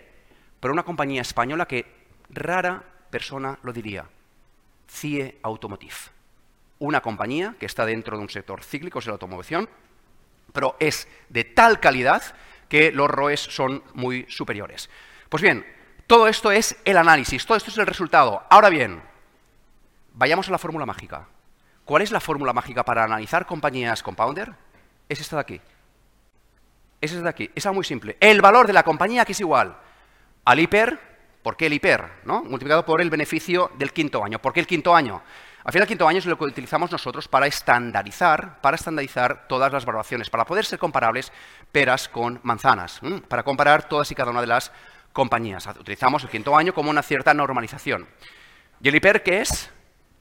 pero 0.58 0.72
una 0.72 0.84
compañía 0.84 1.20
española 1.20 1.68
que 1.68 1.84
rara 2.30 2.82
persona 3.10 3.58
lo 3.62 3.74
diría, 3.74 4.06
CIE 4.88 5.38
Automotive. 5.42 5.92
Una 6.78 7.02
compañía 7.02 7.54
que 7.60 7.66
está 7.66 7.84
dentro 7.84 8.16
de 8.16 8.22
un 8.22 8.30
sector 8.30 8.64
cíclico, 8.64 9.00
es 9.00 9.06
la 9.06 9.12
automoción, 9.12 9.68
pero 10.54 10.76
es 10.80 11.06
de 11.28 11.44
tal 11.44 11.78
calidad 11.78 12.22
que 12.70 12.90
los 12.90 13.10
ROEs 13.10 13.40
son 13.40 13.82
muy 13.92 14.24
superiores. 14.30 14.88
Pues 15.28 15.42
bien, 15.42 15.66
todo 16.06 16.26
esto 16.26 16.50
es 16.50 16.74
el 16.86 16.96
análisis, 16.96 17.44
todo 17.44 17.58
esto 17.58 17.70
es 17.70 17.76
el 17.76 17.86
resultado. 17.86 18.46
Ahora 18.48 18.70
bien, 18.70 19.02
vayamos 20.14 20.48
a 20.48 20.52
la 20.52 20.58
fórmula 20.58 20.86
mágica. 20.86 21.28
¿Cuál 21.84 22.00
es 22.00 22.12
la 22.12 22.20
fórmula 22.20 22.54
mágica 22.54 22.82
para 22.82 23.04
analizar 23.04 23.44
compañías 23.44 24.02
compounder? 24.02 24.54
Es 25.08 25.20
esta 25.20 25.36
de 25.36 25.40
aquí. 25.40 25.60
Es 27.00 27.12
esta 27.12 27.24
de 27.24 27.30
aquí. 27.30 27.50
Esa 27.54 27.72
muy 27.72 27.84
simple. 27.84 28.16
El 28.20 28.40
valor 28.40 28.66
de 28.66 28.72
la 28.72 28.82
compañía 28.82 29.24
que 29.24 29.32
es 29.32 29.40
igual 29.40 29.76
al 30.44 30.58
hiper, 30.58 30.98
¿por 31.42 31.56
qué 31.56 31.66
el 31.66 31.72
hiper? 31.72 32.04
¿no? 32.24 32.42
Multiplicado 32.42 32.84
por 32.84 33.00
el 33.00 33.10
beneficio 33.10 33.70
del 33.78 33.92
quinto 33.92 34.24
año. 34.24 34.40
¿Por 34.40 34.52
qué 34.52 34.60
el 34.60 34.66
quinto 34.66 34.94
año? 34.94 35.22
Al 35.64 35.72
final, 35.72 35.84
el 35.84 35.88
quinto 35.88 36.08
año 36.08 36.18
es 36.18 36.26
lo 36.26 36.36
que 36.36 36.44
utilizamos 36.44 36.90
nosotros 36.90 37.28
para 37.28 37.46
estandarizar, 37.46 38.60
para 38.60 38.74
estandarizar 38.74 39.46
todas 39.46 39.72
las 39.72 39.84
valoraciones, 39.84 40.28
para 40.28 40.44
poder 40.44 40.64
ser 40.64 40.80
comparables 40.80 41.32
peras 41.70 42.08
con 42.08 42.40
manzanas, 42.42 43.00
para 43.28 43.44
comparar 43.44 43.88
todas 43.88 44.10
y 44.10 44.16
cada 44.16 44.32
una 44.32 44.40
de 44.40 44.48
las 44.48 44.72
compañías. 45.12 45.64
Utilizamos 45.68 46.24
el 46.24 46.30
quinto 46.30 46.56
año 46.56 46.74
como 46.74 46.90
una 46.90 47.02
cierta 47.02 47.32
normalización. 47.32 48.08
¿Y 48.82 48.88
el 48.88 48.96
hiper 48.96 49.22
qué 49.22 49.42
es? 49.42 49.70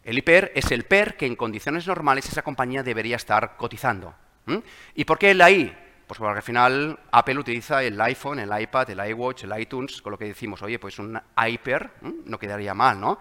El 0.04 0.20
hiper 0.20 0.52
es 0.54 0.72
el 0.72 0.84
PER 0.84 1.18
que 1.18 1.26
en 1.26 1.36
condiciones 1.36 1.88
normales 1.88 2.28
esa 2.28 2.44
compañía 2.44 2.84
debería 2.84 3.16
estar 3.16 3.58
cotizando. 3.58 4.14
¿Mm? 4.46 4.58
¿Y 4.96 5.06
por 5.06 5.18
qué 5.18 5.32
el 5.32 5.42
AI? 5.42 5.78
Pues 6.08 6.20
porque 6.20 6.38
al 6.38 6.44
final 6.44 7.00
Apple 7.12 7.40
utiliza 7.40 7.82
el 7.84 8.00
iPhone, 8.02 8.40
el 8.40 8.62
iPad, 8.62 8.90
el 8.90 9.10
iWatch, 9.12 9.46
el 9.46 9.58
iTunes, 9.58 10.02
con 10.02 10.12
lo 10.12 10.18
que 10.18 10.26
decimos, 10.26 10.62
oye, 10.62 10.78
pues 10.78 11.00
un 11.00 11.18
iPer 11.38 11.92
no 12.26 12.38
quedaría 12.38 12.74
mal, 12.74 13.00
¿no? 13.00 13.18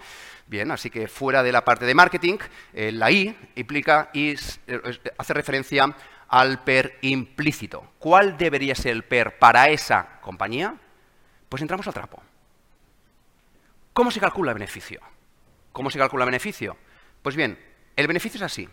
Bien, 0.48 0.72
así 0.72 0.90
que 0.90 1.06
fuera 1.06 1.44
de 1.44 1.52
la 1.52 1.64
parte 1.64 1.84
de 1.84 1.94
marketing, 1.94 2.38
el 2.72 3.00
AI 3.00 3.52
implica 3.54 4.10
y 4.12 4.34
hace 4.34 5.34
referencia 5.34 5.94
al 6.26 6.64
PER 6.64 6.98
implícito. 7.02 7.92
¿Cuál 8.00 8.36
debería 8.36 8.74
ser 8.74 8.90
el 8.92 9.04
PER 9.04 9.38
para 9.38 9.68
esa 9.68 10.20
compañía? 10.20 10.74
Pues 11.48 11.62
entramos 11.62 11.86
al 11.86 11.94
trapo. 11.94 12.20
¿Cómo 13.92 14.10
se 14.10 14.18
calcula 14.18 14.50
el 14.50 14.58
beneficio? 14.58 15.00
¿Cómo 15.72 15.90
se 15.90 15.98
calcula 15.98 16.24
el 16.24 16.30
beneficio? 16.30 16.76
Pues 17.22 17.36
bien, 17.36 17.56
el 17.94 18.06
beneficio 18.08 18.38
es 18.38 18.42
así. 18.42 18.68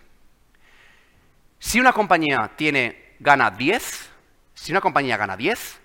Si 1.60 1.80
una 1.80 1.94
compañía 1.94 2.52
tiene, 2.56 3.16
gana 3.20 3.52
10, 3.52 4.10
si 4.54 4.72
una 4.72 4.82
compañía 4.82 5.18
gana 5.18 5.36
10 5.36 5.80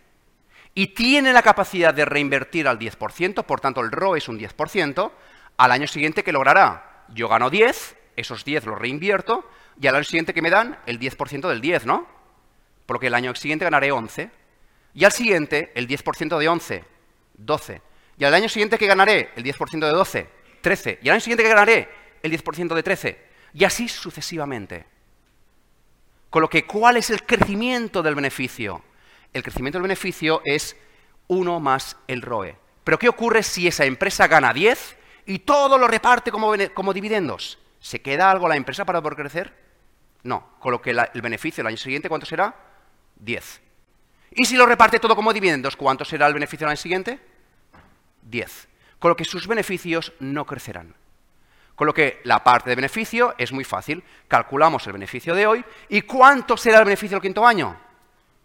y 0.74 0.88
tiene 0.88 1.32
la 1.32 1.42
capacidad 1.42 1.92
de 1.94 2.04
reinvertir 2.04 2.68
al 2.68 2.78
10%, 2.78 3.44
por 3.44 3.60
tanto 3.60 3.80
el 3.80 3.90
ROE 3.90 4.18
es 4.18 4.28
un 4.28 4.38
10%, 4.38 5.10
al 5.56 5.72
año 5.72 5.86
siguiente, 5.86 6.22
¿qué 6.22 6.32
logrará? 6.32 7.04
Yo 7.08 7.28
gano 7.28 7.50
10, 7.50 7.96
esos 8.16 8.44
10 8.44 8.66
los 8.66 8.78
reinvierto, 8.78 9.48
y 9.80 9.86
al 9.86 9.96
año 9.96 10.04
siguiente, 10.04 10.34
¿qué 10.34 10.42
me 10.42 10.50
dan? 10.50 10.78
El 10.86 10.98
10% 10.98 11.48
del 11.48 11.60
10, 11.60 11.86
¿no? 11.86 12.06
Por 12.86 12.96
lo 12.96 13.00
que 13.00 13.06
el 13.06 13.14
año 13.14 13.34
siguiente 13.34 13.64
ganaré 13.64 13.90
11. 13.90 14.30
Y 14.94 15.04
al 15.04 15.12
siguiente, 15.12 15.72
el 15.74 15.88
10% 15.88 16.38
de 16.38 16.48
11, 16.48 16.84
12. 17.34 17.82
Y 18.18 18.24
al 18.24 18.34
año 18.34 18.48
siguiente, 18.48 18.78
¿qué 18.78 18.86
ganaré? 18.86 19.30
El 19.36 19.44
10% 19.44 19.80
de 19.80 19.92
12, 19.92 20.28
13. 20.60 20.98
Y 21.02 21.08
al 21.08 21.14
año 21.14 21.20
siguiente, 21.20 21.42
¿qué 21.42 21.48
ganaré? 21.48 21.88
El 22.22 22.32
10% 22.32 22.74
de 22.74 22.82
13. 22.82 23.18
Y 23.54 23.64
así 23.64 23.88
sucesivamente. 23.88 24.91
Con 26.32 26.40
lo 26.40 26.48
que, 26.48 26.64
¿cuál 26.64 26.96
es 26.96 27.10
el 27.10 27.24
crecimiento 27.26 28.02
del 28.02 28.14
beneficio? 28.14 28.82
El 29.34 29.42
crecimiento 29.42 29.76
del 29.76 29.82
beneficio 29.82 30.40
es 30.46 30.78
1 31.28 31.60
más 31.60 31.98
el 32.08 32.22
ROE. 32.22 32.56
Pero 32.84 32.98
¿qué 32.98 33.10
ocurre 33.10 33.42
si 33.42 33.68
esa 33.68 33.84
empresa 33.84 34.28
gana 34.28 34.54
10 34.54 34.96
y 35.26 35.40
todo 35.40 35.76
lo 35.76 35.86
reparte 35.86 36.32
como, 36.32 36.94
dividendos? 36.94 37.58
¿Se 37.80 38.00
queda 38.00 38.30
algo 38.30 38.48
la 38.48 38.56
empresa 38.56 38.86
para 38.86 39.02
poder 39.02 39.18
crecer? 39.18 39.54
No. 40.22 40.56
Con 40.58 40.72
lo 40.72 40.80
que 40.80 40.92
el 40.92 41.20
beneficio 41.20 41.60
el 41.60 41.66
año 41.66 41.76
siguiente, 41.76 42.08
¿cuánto 42.08 42.24
será? 42.24 42.56
10. 43.16 43.60
¿Y 44.30 44.46
si 44.46 44.56
lo 44.56 44.64
reparte 44.64 44.98
todo 44.98 45.14
como 45.14 45.34
dividendos, 45.34 45.76
cuánto 45.76 46.06
será 46.06 46.28
el 46.28 46.32
beneficio 46.32 46.64
el 46.64 46.70
año 46.70 46.78
siguiente? 46.78 47.20
10. 48.22 48.68
Con 48.98 49.10
lo 49.10 49.16
que 49.16 49.26
sus 49.26 49.46
beneficios 49.46 50.14
no 50.18 50.46
crecerán. 50.46 50.94
Con 51.82 51.88
lo 51.88 51.94
que 51.94 52.20
la 52.22 52.44
parte 52.44 52.70
de 52.70 52.76
beneficio 52.76 53.34
es 53.36 53.50
muy 53.50 53.64
fácil. 53.64 54.04
Calculamos 54.28 54.86
el 54.86 54.92
beneficio 54.92 55.34
de 55.34 55.48
hoy. 55.48 55.64
¿Y 55.88 56.02
cuánto 56.02 56.56
será 56.56 56.78
el 56.78 56.84
beneficio 56.84 57.16
del 57.16 57.22
quinto 57.22 57.44
año? 57.44 57.76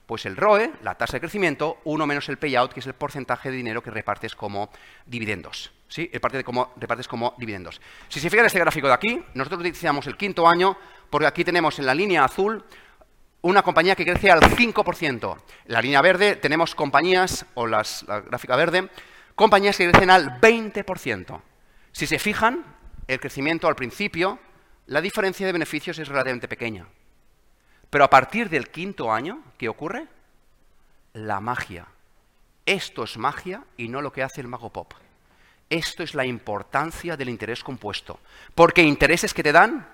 Pues 0.07 0.25
el 0.25 0.35
ROE, 0.35 0.71
la 0.81 0.95
tasa 0.95 1.13
de 1.13 1.19
crecimiento, 1.19 1.77
uno 1.83 2.07
menos 2.07 2.27
el 2.29 2.37
payout, 2.37 2.73
que 2.73 2.79
es 2.79 2.87
el 2.87 2.95
porcentaje 2.95 3.51
de 3.51 3.57
dinero 3.57 3.83
que 3.83 3.91
repartes 3.91 4.33
como 4.33 4.71
dividendos. 5.05 5.71
¿Sí? 5.87 6.09
El 6.11 6.19
parte 6.19 6.37
de 6.37 6.43
como, 6.43 6.73
repartes 6.77 7.07
como 7.07 7.35
dividendos. 7.37 7.79
Si 8.09 8.19
se 8.19 8.31
fijan 8.31 8.45
en 8.45 8.45
este 8.47 8.59
gráfico 8.59 8.87
de 8.87 8.93
aquí, 8.93 9.23
nosotros 9.35 9.59
utilizamos 9.59 10.07
el 10.07 10.17
quinto 10.17 10.47
año 10.47 10.75
porque 11.07 11.27
aquí 11.27 11.43
tenemos 11.43 11.77
en 11.77 11.85
la 11.85 11.93
línea 11.93 12.25
azul 12.25 12.65
una 13.41 13.61
compañía 13.61 13.95
que 13.95 14.03
crece 14.03 14.31
al 14.31 14.41
5%. 14.41 15.37
En 15.67 15.73
la 15.73 15.81
línea 15.83 16.01
verde 16.01 16.37
tenemos 16.37 16.73
compañías, 16.73 17.45
o 17.53 17.67
la 17.67 17.83
gráfica 18.25 18.55
verde, 18.55 18.89
compañías 19.35 19.77
que 19.77 19.91
crecen 19.91 20.09
al 20.09 20.41
20%. 20.41 21.39
Si 21.91 22.07
se 22.07 22.17
fijan, 22.17 22.76
el 23.07 23.19
crecimiento 23.19 23.67
al 23.67 23.75
principio, 23.75 24.39
la 24.87 25.01
diferencia 25.01 25.45
de 25.45 25.53
beneficios 25.53 25.97
es 25.99 26.07
relativamente 26.07 26.47
pequeña. 26.47 26.87
Pero 27.89 28.03
a 28.03 28.09
partir 28.09 28.49
del 28.49 28.69
quinto 28.69 29.11
año, 29.11 29.41
¿qué 29.57 29.69
ocurre? 29.69 30.07
La 31.13 31.39
magia. 31.39 31.87
Esto 32.65 33.03
es 33.03 33.17
magia 33.17 33.63
y 33.77 33.87
no 33.87 34.01
lo 34.01 34.11
que 34.11 34.23
hace 34.23 34.41
el 34.41 34.47
mago 34.47 34.71
pop. 34.71 34.93
Esto 35.69 36.03
es 36.03 36.15
la 36.15 36.25
importancia 36.25 37.15
del 37.17 37.29
interés 37.29 37.63
compuesto. 37.63 38.19
Porque 38.55 38.81
intereses 38.81 39.33
que 39.33 39.43
te 39.43 39.51
dan, 39.51 39.87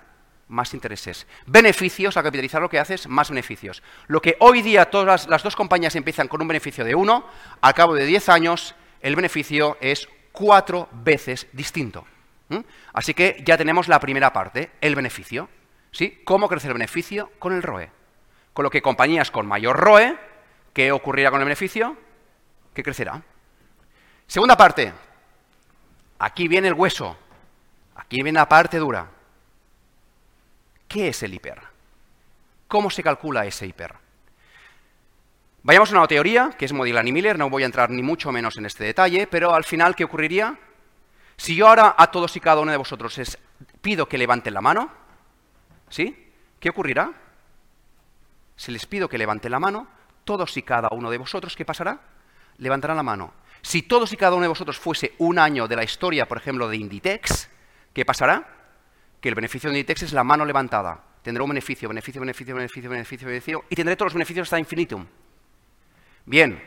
más 0.48 0.74
intereses. 0.74 1.26
Beneficios, 1.46 2.16
a 2.16 2.22
capitalizar 2.22 2.60
lo 2.60 2.68
que 2.68 2.78
haces, 2.78 3.08
más 3.08 3.30
beneficios. 3.30 3.82
Lo 4.08 4.20
que 4.20 4.36
hoy 4.40 4.62
día 4.62 4.90
todas 4.90 5.28
las 5.28 5.42
dos 5.42 5.56
compañías 5.56 5.96
empiezan 5.96 6.28
con 6.28 6.42
un 6.42 6.48
beneficio 6.48 6.84
de 6.84 6.94
uno, 6.94 7.26
al 7.60 7.74
cabo 7.74 7.94
de 7.94 8.06
10 8.06 8.28
años 8.28 8.74
el 9.00 9.16
beneficio 9.16 9.76
es 9.80 10.08
cuatro 10.32 10.88
veces 10.92 11.46
distinto. 11.52 12.06
Así 12.92 13.14
que 13.14 13.42
ya 13.44 13.56
tenemos 13.56 13.88
la 13.88 14.00
primera 14.00 14.32
parte, 14.32 14.70
el 14.80 14.94
beneficio. 14.94 15.48
¿Sí? 15.90 16.22
¿Cómo 16.24 16.48
crece 16.48 16.68
el 16.68 16.74
beneficio? 16.74 17.30
Con 17.38 17.52
el 17.52 17.62
ROE. 17.62 17.90
Con 18.52 18.64
lo 18.64 18.70
que 18.70 18.82
compañías 18.82 19.30
con 19.30 19.46
mayor 19.46 19.78
ROE, 19.78 20.16
¿qué 20.72 20.92
ocurrirá 20.92 21.30
con 21.30 21.40
el 21.40 21.46
beneficio? 21.46 21.96
Que 22.72 22.82
crecerá. 22.82 23.22
Segunda 24.26 24.56
parte. 24.56 24.92
Aquí 26.18 26.48
viene 26.48 26.68
el 26.68 26.74
hueso. 26.74 27.16
Aquí 27.96 28.22
viene 28.22 28.38
la 28.38 28.48
parte 28.48 28.78
dura. 28.78 29.08
¿Qué 30.88 31.08
es 31.08 31.22
el 31.22 31.34
hiper? 31.34 31.60
¿Cómo 32.68 32.90
se 32.90 33.02
calcula 33.02 33.46
ese 33.46 33.66
hiper? 33.66 33.94
Vayamos 35.62 35.92
a 35.92 35.98
una 35.98 36.06
teoría, 36.06 36.50
que 36.58 36.66
es 36.66 36.72
Modigliani 36.72 37.10
Miller, 37.10 37.38
no 37.38 37.48
voy 37.48 37.62
a 37.62 37.66
entrar 37.66 37.90
ni 37.90 38.02
mucho 38.02 38.30
menos 38.32 38.56
en 38.58 38.66
este 38.66 38.84
detalle, 38.84 39.26
pero 39.26 39.54
al 39.54 39.64
final, 39.64 39.96
¿qué 39.96 40.04
ocurriría? 40.04 40.58
Si 41.36 41.56
yo 41.56 41.68
ahora 41.68 41.94
a 41.96 42.10
todos 42.10 42.36
y 42.36 42.40
cada 42.40 42.60
uno 42.60 42.70
de 42.70 42.76
vosotros 42.76 43.16
les 43.18 43.38
pido 43.80 44.08
que 44.08 44.18
levanten 44.18 44.54
la 44.54 44.60
mano, 44.60 45.04
¿Sí? 45.94 46.32
¿Qué 46.58 46.70
ocurrirá? 46.70 47.12
Si 48.56 48.72
les 48.72 48.86
pido 48.86 49.08
que 49.08 49.18
levanten 49.18 49.52
la 49.52 49.60
mano, 49.60 49.86
todos 50.24 50.56
y 50.56 50.62
cada 50.62 50.88
uno 50.90 51.10
de 51.10 51.18
vosotros, 51.18 51.54
¿qué 51.54 51.64
pasará? 51.64 52.00
Levantarán 52.58 52.96
la 52.96 53.04
mano. 53.04 53.32
Si 53.62 53.82
todos 53.82 54.12
y 54.12 54.16
cada 54.16 54.34
uno 54.34 54.42
de 54.42 54.48
vosotros 54.48 54.78
fuese 54.78 55.14
un 55.18 55.38
año 55.38 55.68
de 55.68 55.76
la 55.76 55.84
historia, 55.84 56.26
por 56.26 56.38
ejemplo, 56.38 56.68
de 56.68 56.76
Inditex, 56.78 57.48
¿qué 57.92 58.04
pasará? 58.04 58.44
Que 59.20 59.28
el 59.28 59.36
beneficio 59.36 59.70
de 59.70 59.76
Inditex 59.76 60.02
es 60.02 60.12
la 60.12 60.24
mano 60.24 60.44
levantada. 60.44 61.00
Tendrá 61.22 61.44
un 61.44 61.50
beneficio, 61.50 61.88
beneficio, 61.88 62.20
beneficio, 62.20 62.54
beneficio, 62.54 62.90
beneficio, 62.90 63.28
beneficio, 63.28 63.64
y 63.70 63.76
tendré 63.76 63.94
todos 63.94 64.06
los 64.06 64.14
beneficios 64.14 64.46
hasta 64.46 64.58
infinitum. 64.58 65.06
Bien, 66.26 66.60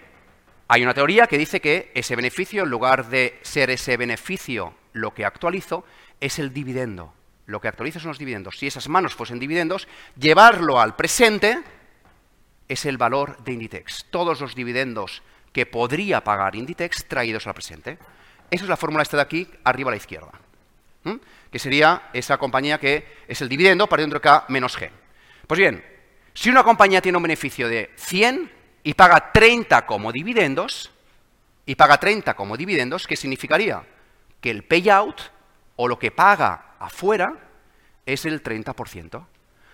hay 0.67 0.83
una 0.83 0.93
teoría 0.93 1.27
que 1.27 1.37
dice 1.37 1.61
que 1.61 1.91
ese 1.93 2.15
beneficio, 2.15 2.63
en 2.63 2.69
lugar 2.69 3.09
de 3.09 3.39
ser 3.41 3.69
ese 3.69 3.97
beneficio 3.97 4.73
lo 4.93 5.13
que 5.13 5.25
actualizo, 5.25 5.85
es 6.19 6.39
el 6.39 6.53
dividendo 6.53 7.13
lo 7.47 7.61
que 7.61 7.69
actualiza 7.69 7.99
son 7.99 8.09
los 8.09 8.19
dividendos. 8.19 8.59
Si 8.59 8.67
esas 8.67 8.87
manos 8.89 9.15
fuesen 9.15 9.39
dividendos, 9.39 9.87
llevarlo 10.17 10.79
al 10.79 10.95
presente 10.95 11.63
es 12.67 12.85
el 12.85 12.97
valor 12.97 13.41
de 13.43 13.53
Inditex. 13.53 14.05
Todos 14.11 14.41
los 14.41 14.53
dividendos 14.53 15.23
que 15.53 15.65
podría 15.65 16.23
pagar 16.23 16.55
Inditex 16.55 17.07
traídos 17.07 17.47
al 17.47 17.53
presente. 17.53 17.97
Esa 18.51 18.65
es 18.65 18.69
la 18.69 18.77
fórmula 18.77 19.01
esta 19.01 19.17
de 19.17 19.23
aquí, 19.23 19.49
arriba 19.63 19.89
a 19.89 19.91
la 19.91 19.97
izquierda. 19.97 20.31
Que 21.49 21.57
sería 21.59 22.09
esa 22.11 22.37
compañía 22.37 22.77
que 22.79 23.07
es 23.29 23.41
el 23.41 23.47
dividendo 23.47 23.87
partiendo 23.87 24.15
de 24.15 24.21
K 24.21 24.45
menos 24.49 24.77
G. 24.77 24.89
Pues 25.47 25.57
bien, 25.57 25.83
si 26.33 26.49
una 26.49 26.63
compañía 26.63 27.01
tiene 27.01 27.17
un 27.17 27.23
beneficio 27.23 27.69
de 27.69 27.91
100 27.95 28.51
y 28.87 28.93
paga 28.93 29.33
30 29.33 29.85
como 29.85 30.13
dividendos, 30.13 30.91
y 31.65 31.75
paga 31.75 31.97
30 31.97 32.35
como 32.35 32.55
dividendos, 32.55 33.05
¿qué 33.05 33.17
significaría? 33.17 33.83
Que 34.39 34.49
el 34.49 34.63
payout, 34.63 35.19
o 35.75 35.89
lo 35.89 35.99
que 35.99 36.09
paga 36.09 36.75
afuera 36.79 37.33
es 38.05 38.23
el 38.23 38.41
30%, 38.41 39.25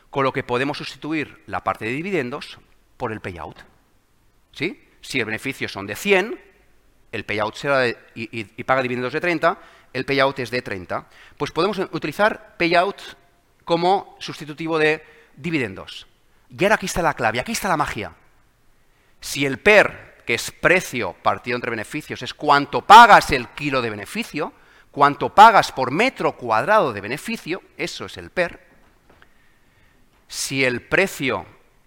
con 0.10 0.23
lo 0.23 0.34
que 0.34 0.41
podemos 0.41 0.80
sustituir 0.80 1.43
la 1.45 1.63
parte 1.63 1.86
de 1.86 1.91
dividendos 1.91 2.58
por 2.97 3.12
el 3.12 3.21
payout. 3.21 3.60
¿Sí? 4.52 4.84
Si 5.02 5.19
el 5.19 5.26
beneficio 5.26 5.69
son 5.69 5.86
de 5.86 5.95
100, 5.95 6.41
el 7.12 7.23
payout 7.23 7.54
será 7.54 7.82
de, 7.82 7.95
y, 8.15 8.63
paga 8.63 8.82
dividendos 8.82 9.13
de 9.13 9.21
30, 9.21 9.60
el 9.93 10.06
payout 10.06 10.39
es 10.39 10.49
de 10.49 10.63
30. 10.63 11.08
Pues 11.38 11.52
podemos 11.52 11.78
utilizar 11.78 12.56
payout 12.58 12.99
como 13.63 14.17
sustitutivo 14.17 14.80
de 14.80 15.06
dividendos. 15.36 16.08
Y 16.49 16.63
ahora 16.63 16.76
aquí 16.78 16.88
está 16.88 17.04
la 17.04 17.13
clave, 17.13 17.39
aquí 17.39 17.52
está 17.52 17.69
la 17.69 17.78
magia. 17.78 18.15
Si 19.23 19.45
el 19.45 19.57
PER, 19.57 20.21
que 20.25 20.33
es 20.33 20.51
precio 20.51 21.13
partido 21.13 21.55
entre 21.55 21.71
beneficios, 21.71 22.21
es 22.21 22.33
cuánto 22.33 22.81
pagas 22.81 23.31
el 23.31 23.47
kilo 23.47 23.81
de 23.81 23.89
beneficio, 23.89 24.51
cuánto 24.91 25.33
pagas 25.33 25.71
por 25.71 25.91
metro 25.91 26.36
cuadrado 26.36 26.91
de 26.91 26.99
beneficio, 26.99 27.62
eso 27.77 28.07
es 28.07 28.17
el 28.17 28.31
PER. 28.31 28.59
Si 30.27 30.65
el 30.65 30.81
precio 30.81 31.45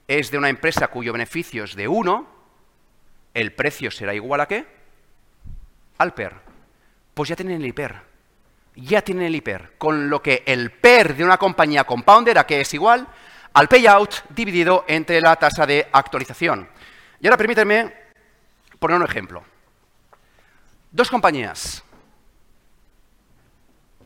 es 0.09 0.31
de 0.31 0.38
una 0.38 0.49
empresa 0.49 0.88
cuyo 0.88 1.12
beneficio 1.12 1.64
es 1.64 1.77
de 1.77 1.87
1, 1.87 2.27
el 3.35 3.53
precio 3.53 3.90
será 3.90 4.14
igual 4.14 4.40
a 4.40 4.49
qué? 4.49 4.64
Al 5.99 6.14
PER. 6.14 6.33
Pues 7.12 7.29
ya 7.29 7.37
tienen 7.37 7.61
el 7.61 7.66
hiper. 7.66 7.96
Ya 8.77 9.03
tienen 9.03 9.27
el 9.27 9.37
hiper. 9.37 9.75
Con 9.77 10.09
lo 10.09 10.22
que 10.22 10.42
el 10.46 10.70
PER 10.70 11.14
de 11.14 11.25
una 11.25 11.37
compañía 11.37 11.85
compounder, 11.85 12.38
¿a 12.38 12.46
qué 12.46 12.62
es 12.62 12.72
igual? 12.72 13.07
Al 13.53 13.68
payout 13.68 14.25
dividido 14.31 14.87
entre 14.88 15.20
la 15.20 15.37
tasa 15.37 15.66
de 15.66 15.87
actualización. 15.92 16.75
Y 17.20 17.26
ahora 17.26 17.37
permítanme 17.37 17.92
poner 18.79 18.96
un 18.98 19.05
ejemplo. 19.05 19.44
Dos 20.90 21.11
compañías 21.11 21.83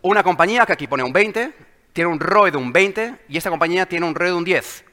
una 0.02 0.22
compañía 0.22 0.64
que 0.66 0.72
aquí 0.72 0.86
pone 0.86 1.02
un 1.02 1.12
20, 1.12 1.52
tiene 1.92 2.10
un 2.10 2.20
ROE 2.20 2.50
de 2.50 2.56
un 2.56 2.72
20 2.72 3.16
y 3.28 3.36
esta 3.36 3.50
compañía 3.50 3.86
tiene 3.86 4.06
un 4.06 4.14
ROE 4.14 4.28
de 4.28 4.34
un 4.34 4.44
10. 4.44 4.84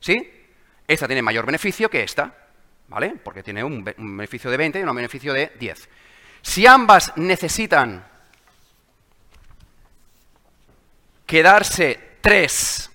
¿Sí? 0.00 0.30
Esta 0.86 1.06
tiene 1.06 1.22
mayor 1.22 1.46
beneficio 1.46 1.88
que 1.88 2.02
esta, 2.02 2.34
¿vale? 2.88 3.14
Porque 3.22 3.42
tiene 3.42 3.62
un, 3.62 3.84
beneficio 3.84 4.50
de 4.50 4.56
20 4.56 4.80
y 4.80 4.82
un 4.82 4.96
beneficio 4.96 5.32
de 5.32 5.52
10. 5.58 5.88
Si 6.42 6.66
ambas 6.66 7.12
necesitan 7.16 8.04
quedarse 11.24 12.16
3 12.20 12.90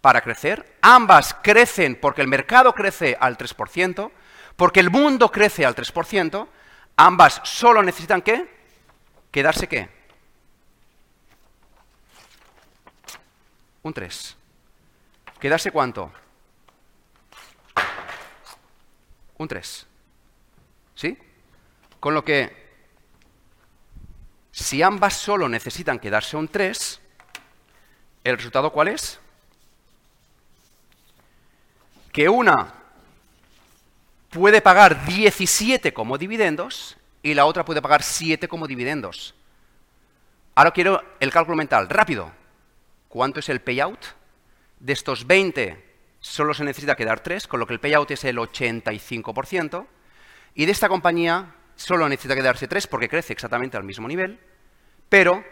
para 0.00 0.22
crecer, 0.22 0.78
ambas 0.80 1.34
crecen 1.42 1.96
porque 1.96 2.22
el 2.22 2.28
mercado 2.28 2.72
crece 2.74 3.16
al 3.20 3.36
3%, 3.36 4.10
porque 4.56 4.80
el 4.80 4.90
mundo 4.90 5.30
crece 5.30 5.66
al 5.66 5.74
3%, 5.74 6.48
ambas 6.96 7.40
solo 7.44 7.82
necesitan 7.82 8.22
¿qué? 8.22 8.48
Quedarse 9.30 9.68
qué? 9.68 9.88
Un 13.82 13.94
3. 13.94 14.36
¿Quedarse 15.38 15.70
cuánto? 15.70 16.12
Un 19.38 19.48
3. 19.48 19.86
¿Sí? 20.94 21.16
Con 21.98 22.14
lo 22.14 22.24
que, 22.24 22.70
si 24.50 24.82
ambas 24.82 25.14
solo 25.14 25.48
necesitan 25.48 25.98
quedarse 25.98 26.36
un 26.36 26.48
3, 26.48 27.00
¿el 28.24 28.36
resultado 28.36 28.70
cuál 28.72 28.88
es? 28.88 29.18
Que 32.12 32.28
una 32.28 32.74
puede 34.30 34.60
pagar 34.60 35.04
17 35.06 35.92
como 35.92 36.18
dividendos 36.18 36.96
y 37.22 37.34
la 37.34 37.44
otra 37.44 37.64
puede 37.64 37.82
pagar 37.82 38.02
7 38.02 38.48
como 38.48 38.66
dividendos. 38.66 39.34
Ahora 40.54 40.70
quiero 40.72 41.02
el 41.20 41.30
cálculo 41.30 41.56
mental, 41.56 41.88
rápido. 41.88 42.32
¿Cuánto 43.08 43.40
es 43.40 43.48
el 43.48 43.60
payout? 43.60 44.04
De 44.78 44.92
estos 44.92 45.26
20 45.26 45.90
solo 46.20 46.54
se 46.54 46.64
necesita 46.64 46.94
quedar 46.94 47.20
3, 47.20 47.46
con 47.46 47.60
lo 47.60 47.66
que 47.66 47.72
el 47.72 47.80
payout 47.80 48.10
es 48.10 48.24
el 48.24 48.38
85%. 48.38 49.86
Y 50.54 50.66
de 50.66 50.72
esta 50.72 50.88
compañía 50.88 51.54
solo 51.76 52.08
necesita 52.08 52.34
quedarse 52.34 52.68
3 52.68 52.86
porque 52.86 53.08
crece 53.08 53.32
exactamente 53.32 53.76
al 53.76 53.84
mismo 53.84 54.06
nivel, 54.06 54.38
pero 55.08 55.44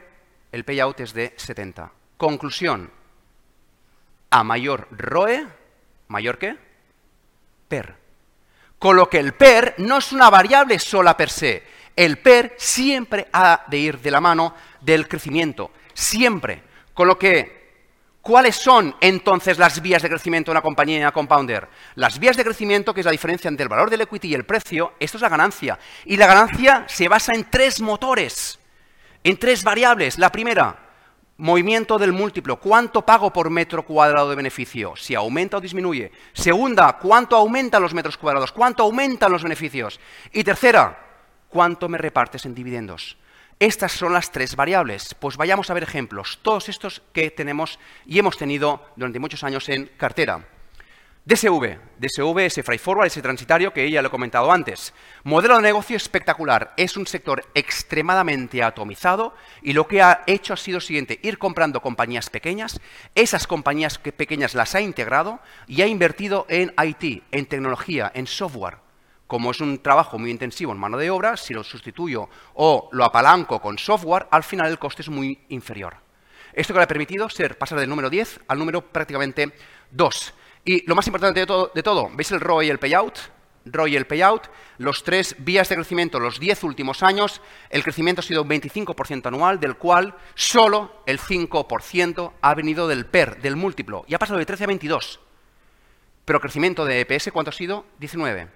el 0.53 0.65
payout 0.65 1.01
es 1.01 1.13
de 1.15 1.35
70. 1.37 1.93
Conclusión, 2.17 2.91
a 4.31 4.45
mayor 4.45 4.89
ROE, 4.91 5.47
¿mayor 6.09 6.39
qué? 6.39 6.57
PER. 7.69 7.97
Con 8.79 8.97
lo 8.97 9.09
que 9.09 9.19
el 9.19 9.35
PER 9.35 9.75
no 9.79 9.99
es 9.99 10.13
una 10.13 10.31
variable 10.31 10.79
sola 10.79 11.17
per 11.17 11.31
se. 11.31 11.63
El 11.95 12.19
PER 12.19 12.55
siempre 12.59 13.29
ha 13.33 13.65
de 13.67 13.79
ir 13.79 13.99
de 13.99 14.11
la 14.11 14.21
mano 14.21 14.55
del 14.81 15.09
crecimiento, 15.09 15.73
siempre. 15.95 16.63
Con 16.95 17.09
lo 17.09 17.19
que, 17.19 17.73
¿cuáles 18.23 18.57
son 18.57 18.95
entonces 19.01 19.59
las 19.59 19.83
vías 19.83 20.03
de 20.03 20.09
crecimiento 20.09 20.51
de 20.51 20.53
una 20.53 20.63
compañía 20.63 21.11
compounder? 21.11 21.69
Las 21.97 22.19
vías 22.19 22.37
de 22.37 22.45
crecimiento, 22.45 22.95
que 22.95 23.01
es 23.01 23.07
la 23.07 23.13
diferencia 23.13 23.49
entre 23.49 23.65
el 23.65 23.69
valor 23.69 23.91
del 23.91 24.03
equity 24.03 24.29
y 24.29 24.35
el 24.35 24.45
precio, 24.45 24.95
esto 25.01 25.19
es 25.19 25.23
la 25.23 25.29
ganancia. 25.29 25.79
Y 26.05 26.17
la 26.17 26.29
ganancia 26.29 26.85
se 26.87 27.09
basa 27.09 27.35
en 27.35 27.51
tres 27.51 27.81
motores, 27.81 28.61
en 29.25 29.37
tres 29.37 29.65
variables. 29.65 30.19
La 30.19 30.31
primera, 30.31 30.88
movimiento 31.39 31.99
del 31.99 32.13
múltiplo, 32.13 32.57
¿cuánto 32.57 33.03
pago 33.07 33.33
por 33.33 33.49
metro 33.49 33.85
cuadrado 33.85 34.31
de 34.31 34.37
beneficio? 34.37 34.95
Si 34.97 35.15
aumenta 35.15 35.57
o 35.57 35.61
disminuye. 35.61 36.13
Segunda, 36.33 36.99
¿cuánto 36.99 37.37
aumentan 37.37 37.81
los 37.83 37.95
metros 37.95 38.19
cuadrados? 38.19 38.53
¿Cuánto 38.53 38.83
aumentan 38.83 39.33
los 39.33 39.43
beneficios? 39.43 40.01
Y 40.33 40.45
tercera, 40.45 40.99
¿cuánto 41.49 41.89
me 41.89 41.99
repartes 41.99 42.45
en 42.45 42.55
dividendos? 42.55 43.17
Estas 43.61 43.93
son 43.93 44.13
las 44.13 44.31
tres 44.31 44.55
variables. 44.57 45.15
Pues 45.15 45.37
vayamos 45.37 45.71
a 45.71 45.75
ver 45.75 45.85
ejemplos, 45.85 46.41
todos 46.43 46.69
estos 46.69 47.03
que 47.13 47.31
tenemos 47.31 47.79
y 48.05 48.19
hemos 48.19 48.37
tenido 48.37 48.83
durante 48.97 49.19
muchos 49.19 49.43
años 49.43 49.69
en 49.69 49.87
cartera. 49.97 50.58
DSV, 51.29 51.77
DSV, 51.99 52.39
ese 52.39 52.63
freight 52.63 52.81
forward, 52.81 53.09
ese 53.09 53.21
transitario 53.21 53.71
que 53.71 53.91
ya 53.91 54.01
lo 54.01 54.09
he 54.09 54.11
comentado 54.11 54.51
antes. 54.51 54.95
Modelo 55.25 55.57
de 55.57 55.63
negocio 55.63 55.95
espectacular. 55.95 56.73
Es 56.79 56.97
un 56.97 57.07
sector 57.07 57.45
extremadamente 57.53 58.63
atomizado 58.63 59.35
y 59.61 59.75
lo 59.75 59.87
que 59.87 60.01
ha 60.01 60.23
hecho 60.27 60.55
ha 60.55 60.57
sido 60.57 60.81
siguiente, 60.81 61.21
ir 61.23 61.37
comprando 61.37 61.83
compañías 61.83 62.31
pequeñas, 62.31 62.81
esas 63.15 63.47
compañías 63.47 63.99
pequeñas 63.99 64.55
las 64.55 64.75
ha 64.75 64.81
integrado 64.81 65.41
y 65.67 65.83
ha 65.83 65.87
invertido 65.87 66.47
en 66.49 66.73
IT, 66.83 67.25
en 67.31 67.45
tecnología, 67.45 68.11
en 68.15 68.27
software. 68.27 68.79
Como 69.27 69.51
es 69.51 69.61
un 69.61 69.83
trabajo 69.83 70.19
muy 70.19 70.31
intensivo 70.31 70.73
en 70.73 70.79
mano 70.79 70.97
de 70.97 71.11
obra, 71.11 71.37
si 71.37 71.53
lo 71.53 71.63
sustituyo 71.63 72.31
o 72.55 72.89
lo 72.91 73.05
apalanco 73.05 73.61
con 73.61 73.77
software, 73.77 74.29
al 74.31 74.45
final 74.45 74.71
el 74.71 74.79
coste 74.79 75.03
es 75.03 75.11
muy 75.11 75.39
inferior. 75.51 75.95
Esto 76.55 76.73
que 76.73 76.79
le 76.79 76.85
ha 76.85 76.89
permitido 76.89 77.29
ser 77.29 77.59
pasar 77.59 77.79
del 77.79 77.91
número 77.91 78.09
10 78.09 78.41
al 78.49 78.59
número 78.59 78.81
prácticamente 78.81 79.53
2. 79.91 80.35
Y 80.65 80.87
lo 80.87 80.95
más 80.95 81.07
importante 81.07 81.41
de 81.41 81.83
todo, 81.83 82.11
¿veis 82.15 82.31
el 82.33 82.41
ROI 82.41 82.67
y 82.67 82.71
el 82.71 82.79
payout? 82.79 83.19
ROI 83.65 83.93
y 83.93 83.97
el 83.97 84.07
payout, 84.07 84.49
los 84.79 85.03
tres 85.05 85.37
vías 85.39 85.69
de 85.69 85.77
crecimiento, 85.77 86.21
los 86.21 86.41
diez 86.41 86.63
últimos 86.65 87.03
años, 87.03 87.41
el 87.71 87.83
crecimiento 87.83 88.21
ha 88.21 88.25
sido 88.25 88.43
un 88.43 88.49
25% 88.49 89.27
anual, 89.27 89.61
del 89.61 89.77
cual 89.77 90.15
solo 90.35 91.03
el 91.07 91.19
5% 91.19 92.33
ha 92.41 92.55
venido 92.55 92.89
del 92.89 93.07
PER, 93.07 93.41
del 93.41 93.57
múltiplo, 93.57 94.05
y 94.09 94.15
ha 94.15 94.19
pasado 94.19 94.39
de 94.39 94.47
13 94.47 94.65
a 94.65 94.67
22. 94.69 95.21
Pero 96.25 96.41
crecimiento 96.41 96.85
de 96.85 97.01
EPS, 97.01 97.31
¿cuánto 97.33 97.51
ha 97.51 97.55
sido? 97.55 97.87
19. 97.99 98.49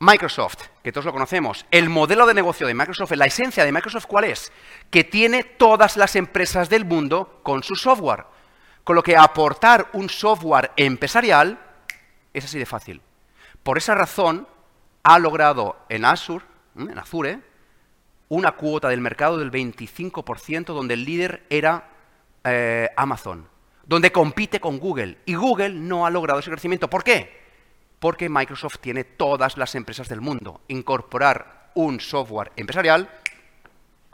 Microsoft, 0.00 0.68
que 0.82 0.92
todos 0.92 1.06
lo 1.06 1.12
conocemos, 1.12 1.66
el 1.70 1.88
modelo 1.88 2.26
de 2.26 2.34
negocio 2.34 2.66
de 2.66 2.74
Microsoft, 2.74 3.12
la 3.12 3.26
esencia 3.26 3.64
de 3.64 3.72
Microsoft, 3.72 4.06
¿cuál 4.06 4.24
es? 4.24 4.52
Que 4.90 5.04
tiene 5.04 5.44
todas 5.44 5.96
las 5.96 6.14
empresas 6.16 6.68
del 6.68 6.84
mundo 6.84 7.40
con 7.42 7.62
su 7.62 7.74
software. 7.74 8.26
Con 8.84 8.96
lo 8.96 9.02
que 9.02 9.16
aportar 9.16 9.88
un 9.94 10.10
software 10.10 10.70
empresarial 10.76 11.58
es 12.34 12.44
así 12.44 12.58
de 12.58 12.66
fácil. 12.66 13.00
Por 13.62 13.78
esa 13.78 13.94
razón, 13.94 14.46
ha 15.02 15.18
logrado 15.18 15.76
en 15.88 16.04
Azure, 16.04 16.44
en 16.76 16.98
Azure, 16.98 17.40
una 18.28 18.52
cuota 18.52 18.88
del 18.88 19.00
mercado 19.00 19.38
del 19.38 19.50
25%, 19.50 20.66
donde 20.66 20.94
el 20.94 21.04
líder 21.04 21.44
era 21.48 21.88
eh, 22.42 22.90
Amazon, 22.96 23.48
donde 23.86 24.12
compite 24.12 24.60
con 24.60 24.78
Google. 24.78 25.18
Y 25.24 25.34
Google 25.34 25.70
no 25.70 26.04
ha 26.04 26.10
logrado 26.10 26.40
ese 26.40 26.50
crecimiento. 26.50 26.90
¿Por 26.90 27.04
qué? 27.04 27.42
Porque 28.00 28.28
Microsoft 28.28 28.78
tiene 28.80 29.04
todas 29.04 29.56
las 29.56 29.74
empresas 29.74 30.08
del 30.08 30.20
mundo. 30.20 30.60
Incorporar 30.68 31.70
un 31.74 32.00
software 32.00 32.52
empresarial, 32.56 33.08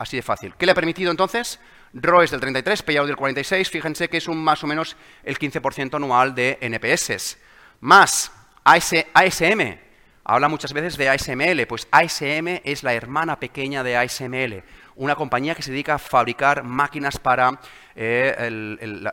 así 0.01 0.17
de 0.17 0.23
fácil. 0.23 0.55
¿Qué 0.57 0.65
le 0.65 0.71
ha 0.71 0.75
permitido 0.75 1.11
entonces? 1.11 1.59
ROEs 1.93 2.31
del 2.31 2.39
33, 2.39 2.81
payout 2.81 3.07
del 3.07 3.15
46, 3.15 3.69
fíjense 3.69 4.09
que 4.09 4.17
es 4.17 4.27
un 4.27 4.43
más 4.43 4.63
o 4.63 4.67
menos 4.67 4.95
el 5.23 5.37
15% 5.37 5.95
anual 5.95 6.33
de 6.33 6.57
NPS. 6.59 7.37
Más 7.81 8.31
ASM, 8.63 9.77
habla 10.23 10.47
muchas 10.47 10.73
veces 10.73 10.97
de 10.97 11.09
ASML, 11.09 11.67
pues 11.67 11.87
ASM 11.91 12.61
es 12.63 12.81
la 12.81 12.93
hermana 12.93 13.39
pequeña 13.39 13.83
de 13.83 13.95
ASML, 13.97 14.63
una 14.95 15.15
compañía 15.15 15.53
que 15.53 15.61
se 15.61 15.71
dedica 15.71 15.95
a 15.95 15.99
fabricar 15.99 16.63
máquinas 16.63 17.19
para 17.19 17.59
eh, 17.95 18.49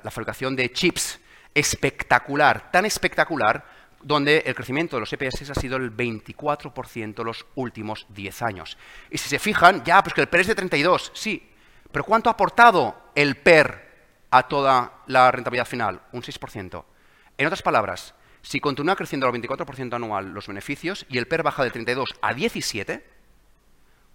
la, 0.02 0.10
fabricación 0.10 0.56
de 0.56 0.72
chips. 0.72 1.20
Espectacular, 1.54 2.70
tan 2.70 2.84
espectacular, 2.84 3.64
donde 4.02 4.38
el 4.46 4.54
crecimiento 4.54 4.96
de 4.96 5.00
los 5.00 5.12
EPS 5.12 5.50
ha 5.50 5.54
sido 5.54 5.76
el 5.76 5.94
24% 5.96 7.24
los 7.24 7.46
últimos 7.54 8.06
10 8.10 8.42
años. 8.42 8.78
Y 9.10 9.18
si 9.18 9.28
se 9.28 9.38
fijan, 9.38 9.84
ya, 9.84 10.02
pues 10.02 10.14
que 10.14 10.20
el 10.20 10.28
PER 10.28 10.40
es 10.42 10.46
de 10.48 10.54
32, 10.54 11.12
sí, 11.14 11.50
pero 11.90 12.04
¿cuánto 12.04 12.30
ha 12.30 12.32
aportado 12.32 13.10
el 13.14 13.36
PER 13.36 13.88
a 14.30 14.46
toda 14.46 15.02
la 15.06 15.30
rentabilidad 15.30 15.66
final? 15.66 16.00
Un 16.12 16.22
6%. 16.22 16.84
En 17.36 17.46
otras 17.46 17.62
palabras, 17.62 18.14
si 18.42 18.60
continúa 18.60 18.96
creciendo 18.96 19.26
al 19.26 19.32
24% 19.32 19.94
anual 19.94 20.32
los 20.32 20.46
beneficios 20.46 21.06
y 21.08 21.18
el 21.18 21.26
PER 21.26 21.42
baja 21.42 21.64
de 21.64 21.70
32 21.70 22.08
a 22.20 22.34
17, 22.34 23.04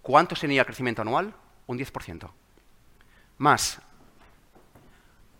¿cuánto 0.02 0.36
sería 0.36 0.62
el 0.62 0.66
crecimiento 0.66 1.02
anual? 1.02 1.34
Un 1.66 1.78
10%. 1.78 2.30
Más, 3.38 3.80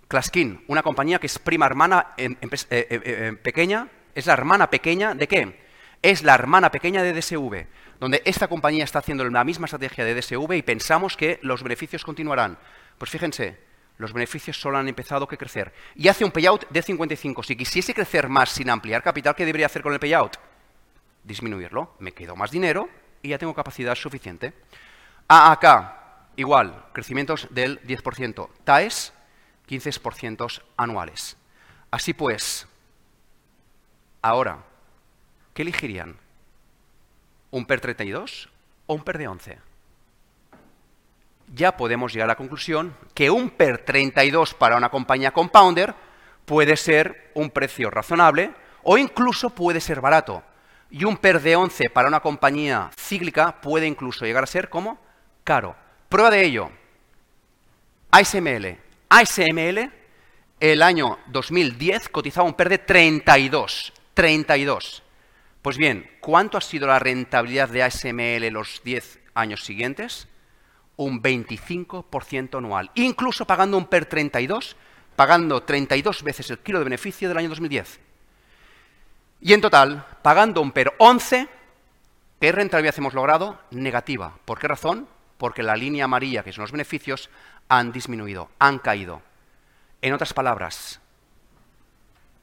Claskin, 0.08 0.64
una 0.68 0.82
compañía 0.82 1.18
que 1.18 1.26
es 1.26 1.38
prima 1.38 1.66
hermana 1.66 2.14
eh, 2.16 2.36
eh, 2.40 2.66
eh, 2.70 3.38
pequeña, 3.42 3.88
es 4.14 4.26
la 4.26 4.32
hermana 4.32 4.70
pequeña 4.70 5.14
de 5.14 5.28
qué? 5.28 5.64
Es 6.02 6.22
la 6.22 6.34
hermana 6.34 6.70
pequeña 6.70 7.02
de 7.02 7.12
DSV 7.12 7.66
donde 8.00 8.22
esta 8.24 8.48
compañía 8.48 8.84
está 8.84 8.98
haciendo 8.98 9.24
la 9.24 9.44
misma 9.44 9.66
estrategia 9.66 10.04
de 10.04 10.14
DSV 10.14 10.52
y 10.52 10.62
pensamos 10.62 11.16
que 11.16 11.38
los 11.42 11.62
beneficios 11.62 12.04
continuarán. 12.04 12.58
Pues 12.98 13.10
fíjense, 13.10 13.58
los 13.98 14.12
beneficios 14.12 14.60
solo 14.60 14.78
han 14.78 14.88
empezado 14.88 15.24
a 15.24 15.28
crecer. 15.28 15.72
Y 15.94 16.08
hace 16.08 16.24
un 16.24 16.30
payout 16.30 16.68
de 16.68 16.82
55. 16.82 17.42
Si 17.42 17.56
quisiese 17.56 17.94
crecer 17.94 18.28
más 18.28 18.50
sin 18.50 18.70
ampliar 18.70 19.02
capital, 19.02 19.34
¿qué 19.34 19.46
debería 19.46 19.66
hacer 19.66 19.82
con 19.82 19.92
el 19.92 20.00
payout? 20.00 20.36
Disminuirlo. 21.22 21.94
Me 22.00 22.12
quedo 22.12 22.36
más 22.36 22.50
dinero 22.50 22.88
y 23.22 23.30
ya 23.30 23.38
tengo 23.38 23.54
capacidad 23.54 23.94
suficiente. 23.94 24.52
AAK, 25.28 26.34
igual, 26.36 26.86
crecimientos 26.92 27.48
del 27.50 27.80
10%. 27.82 28.48
TAES, 28.64 29.12
15% 29.68 30.62
anuales. 30.76 31.36
Así 31.90 32.12
pues, 32.12 32.66
ahora, 34.24 34.58
¿qué 35.52 35.62
elegirían? 35.62 36.16
un 37.54 37.66
PER 37.66 37.80
32 37.80 38.48
o 38.86 38.94
un 38.94 39.04
PER 39.04 39.18
de 39.18 39.28
11. 39.28 39.58
Ya 41.54 41.76
podemos 41.76 42.12
llegar 42.12 42.26
a 42.26 42.32
la 42.32 42.36
conclusión 42.36 42.96
que 43.14 43.30
un 43.30 43.50
PER 43.50 43.84
32 43.84 44.54
para 44.54 44.76
una 44.76 44.88
compañía 44.88 45.30
compounder 45.30 45.94
puede 46.46 46.76
ser 46.76 47.30
un 47.34 47.50
precio 47.50 47.90
razonable 47.90 48.52
o 48.82 48.98
incluso 48.98 49.50
puede 49.50 49.80
ser 49.80 50.00
barato. 50.00 50.42
Y 50.90 51.04
un 51.04 51.16
PER 51.16 51.40
de 51.40 51.54
11 51.54 51.90
para 51.90 52.08
una 52.08 52.18
compañía 52.18 52.90
cíclica 52.98 53.60
puede 53.60 53.86
incluso 53.86 54.24
llegar 54.24 54.42
a 54.42 54.48
ser 54.48 54.68
como 54.68 54.98
caro. 55.44 55.76
Prueba 56.08 56.30
de 56.30 56.44
ello. 56.44 56.70
ASML. 58.10 58.78
ASML 59.10 59.92
el 60.58 60.82
año 60.82 61.18
2010 61.28 62.08
cotizaba 62.08 62.48
un 62.48 62.54
PER 62.54 62.68
de 62.68 62.78
32. 62.78 63.92
32. 64.14 65.02
Pues 65.62 65.76
bien, 65.76 66.10
¿cuánto 66.20 66.58
ha 66.58 66.60
sido 66.60 66.86
la 66.86 66.98
rentabilidad 66.98 67.68
de 67.68 67.82
ASML 67.82 68.48
los 68.52 68.82
10 68.84 69.20
años 69.34 69.64
siguientes? 69.64 70.28
Un 70.96 71.22
25% 71.22 72.58
anual, 72.58 72.90
incluso 72.94 73.46
pagando 73.46 73.76
un 73.76 73.86
PER 73.86 74.06
32, 74.06 74.76
pagando 75.16 75.62
32 75.62 76.22
veces 76.22 76.50
el 76.50 76.58
kilo 76.58 76.78
de 76.78 76.84
beneficio 76.84 77.28
del 77.28 77.38
año 77.38 77.48
2010. 77.48 78.00
Y 79.40 79.52
en 79.52 79.60
total, 79.60 80.06
pagando 80.22 80.60
un 80.60 80.72
PER 80.72 80.94
11, 80.98 81.48
¿Qué 82.44 82.52
rentabilidad 82.52 82.98
hemos 82.98 83.14
logrado? 83.14 83.58
Negativa. 83.70 84.36
¿Por 84.44 84.58
qué 84.58 84.68
razón? 84.68 85.08
Porque 85.38 85.62
la 85.62 85.76
línea 85.76 86.04
amarilla, 86.04 86.42
que 86.42 86.52
son 86.52 86.60
los 86.60 86.72
beneficios, 86.72 87.30
han 87.70 87.90
disminuido, 87.90 88.50
han 88.58 88.80
caído. 88.80 89.22
En 90.02 90.12
otras 90.12 90.34
palabras, 90.34 91.00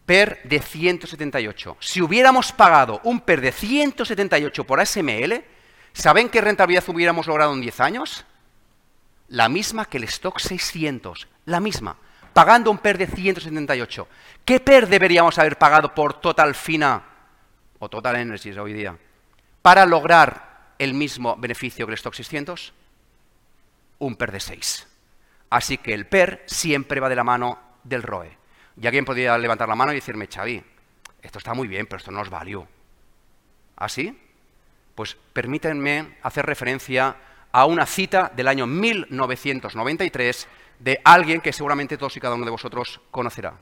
PER 0.05 0.41
de 0.43 0.59
178. 0.59 1.77
Si 1.79 2.01
hubiéramos 2.01 2.51
pagado 2.51 3.01
un 3.03 3.21
PER 3.21 3.41
de 3.41 3.51
178 3.51 4.63
por 4.65 4.79
ASML, 4.79 5.43
¿saben 5.93 6.29
qué 6.29 6.41
rentabilidad 6.41 6.83
hubiéramos 6.87 7.27
logrado 7.27 7.53
en 7.53 7.61
10 7.61 7.79
años? 7.79 8.25
La 9.29 9.47
misma 9.47 9.85
que 9.85 9.97
el 9.97 10.03
stock 10.05 10.39
600, 10.39 11.27
la 11.45 11.59
misma, 11.59 11.95
pagando 12.33 12.71
un 12.71 12.79
PER 12.79 12.97
de 12.97 13.07
178. 13.07 14.07
¿Qué 14.43 14.59
PER 14.59 14.87
deberíamos 14.87 15.37
haber 15.37 15.57
pagado 15.57 15.93
por 15.93 16.19
Total 16.19 16.55
Fina 16.55 17.03
o 17.79 17.89
Total 17.89 18.15
Energies 18.17 18.57
hoy 18.57 18.73
día 18.73 18.97
para 19.61 19.85
lograr 19.85 20.73
el 20.77 20.93
mismo 20.93 21.35
beneficio 21.37 21.85
que 21.85 21.91
el 21.91 21.97
stock 21.97 22.13
600? 22.13 22.73
Un 23.99 24.15
PER 24.15 24.31
de 24.31 24.39
6. 24.39 24.87
Así 25.51 25.77
que 25.77 25.93
el 25.93 26.07
PER 26.07 26.43
siempre 26.47 26.99
va 26.99 27.09
de 27.09 27.15
la 27.15 27.23
mano 27.23 27.59
del 27.83 28.03
ROE. 28.03 28.40
Y 28.81 28.87
alguien 28.87 29.05
podría 29.05 29.37
levantar 29.37 29.69
la 29.69 29.75
mano 29.75 29.91
y 29.91 29.95
decirme, 29.95 30.27
Xavi, 30.27 30.63
esto 31.21 31.37
está 31.37 31.53
muy 31.53 31.67
bien, 31.67 31.85
pero 31.85 31.97
esto 31.97 32.11
no 32.11 32.21
es 32.21 32.29
value. 32.29 32.65
¿Así? 33.75 34.19
Pues 34.95 35.15
permítanme 35.33 36.17
hacer 36.23 36.45
referencia 36.45 37.15
a 37.51 37.65
una 37.65 37.85
cita 37.85 38.31
del 38.35 38.47
año 38.47 38.65
1993 38.65 40.47
de 40.79 40.99
alguien 41.03 41.41
que 41.41 41.53
seguramente 41.53 41.97
todos 41.97 42.17
y 42.17 42.19
cada 42.19 42.33
uno 42.33 42.45
de 42.45 42.51
vosotros 42.51 42.99
conocerá. 43.11 43.53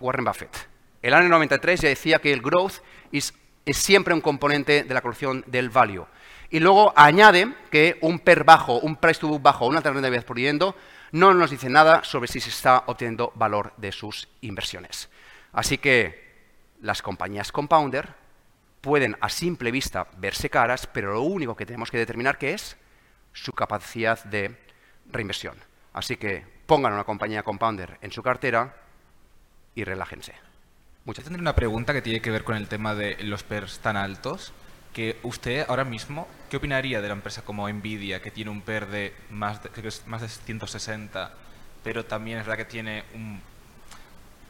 Warren 0.00 0.24
Buffett. 0.24 0.68
El 1.02 1.12
año 1.12 1.28
93 1.28 1.82
ya 1.82 1.88
decía 1.88 2.18
que 2.18 2.32
el 2.32 2.40
growth 2.40 2.80
es, 3.12 3.34
siempre 3.66 4.14
un 4.14 4.20
componente 4.20 4.84
de 4.84 4.94
la 4.94 5.02
colección 5.02 5.44
del 5.46 5.68
value. 5.68 6.06
Y 6.48 6.60
luego 6.60 6.94
añade 6.96 7.52
que 7.70 7.98
un 8.00 8.20
PER 8.20 8.44
bajo, 8.44 8.78
un 8.78 8.96
price 8.96 9.20
to 9.20 9.28
book 9.28 9.42
bajo, 9.42 9.66
una 9.66 9.80
rentabilidad 9.80 10.24
por 10.24 10.36
dividendo, 10.36 10.76
no 11.12 11.34
nos 11.34 11.50
dice 11.50 11.68
nada 11.68 12.04
sobre 12.04 12.28
si 12.28 12.40
se 12.40 12.50
está 12.50 12.84
obteniendo 12.86 13.32
valor 13.34 13.72
de 13.76 13.92
sus 13.92 14.28
inversiones. 14.40 15.08
Así 15.52 15.78
que 15.78 16.26
las 16.80 17.02
compañías 17.02 17.52
compounder 17.52 18.14
pueden 18.80 19.16
a 19.20 19.28
simple 19.28 19.70
vista 19.70 20.06
verse 20.18 20.50
caras, 20.50 20.86
pero 20.86 21.14
lo 21.14 21.22
único 21.22 21.56
que 21.56 21.66
tenemos 21.66 21.90
que 21.90 21.98
determinar 21.98 22.38
que 22.38 22.54
es 22.54 22.76
su 23.32 23.52
capacidad 23.52 24.22
de 24.24 24.56
reinversión. 25.10 25.56
Así 25.92 26.16
que 26.16 26.44
pongan 26.66 26.92
una 26.92 27.04
compañía 27.04 27.42
compounder 27.42 27.98
en 28.00 28.12
su 28.12 28.22
cartera 28.22 28.76
y 29.74 29.84
relájense. 29.84 30.34
Muchas. 31.04 31.26
Una 31.28 31.54
pregunta 31.54 31.92
que 31.92 32.02
tiene 32.02 32.20
que 32.20 32.30
ver 32.30 32.44
con 32.44 32.56
el 32.56 32.68
tema 32.68 32.94
de 32.94 33.16
los 33.22 33.44
PERs 33.44 33.78
tan 33.78 33.96
altos. 33.96 34.52
Que 34.96 35.18
usted 35.24 35.66
ahora 35.68 35.84
mismo, 35.84 36.26
¿qué 36.48 36.56
opinaría 36.56 37.02
de 37.02 37.08
la 37.08 37.12
empresa 37.12 37.42
como 37.42 37.68
Nvidia, 37.68 38.22
que 38.22 38.30
tiene 38.30 38.50
un 38.50 38.62
PER 38.62 38.86
de 38.86 39.14
más 39.28 39.62
de, 39.62 39.70
más 40.06 40.22
de 40.22 40.28
160, 40.28 41.34
pero 41.84 42.06
también 42.06 42.38
es 42.38 42.46
verdad 42.46 42.56
que 42.56 42.64
tiene 42.64 43.04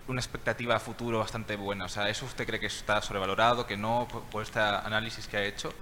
una 0.07 0.21
expectativa 0.21 0.77
a 0.77 0.79
futuro 0.79 1.19
bastante 1.19 1.57
buena? 1.57 1.87
O 1.87 1.89
sea, 1.89 2.09
¿eso 2.09 2.27
usted 2.27 2.47
cree 2.47 2.61
que 2.61 2.67
está 2.67 3.03
sobrevalorado, 3.03 3.67
que 3.67 3.77
no, 3.77 4.07
por 4.31 4.45
este 4.45 4.61
análisis 4.61 5.27
que 5.27 5.37
ha 5.37 5.43
hecho? 5.43 5.73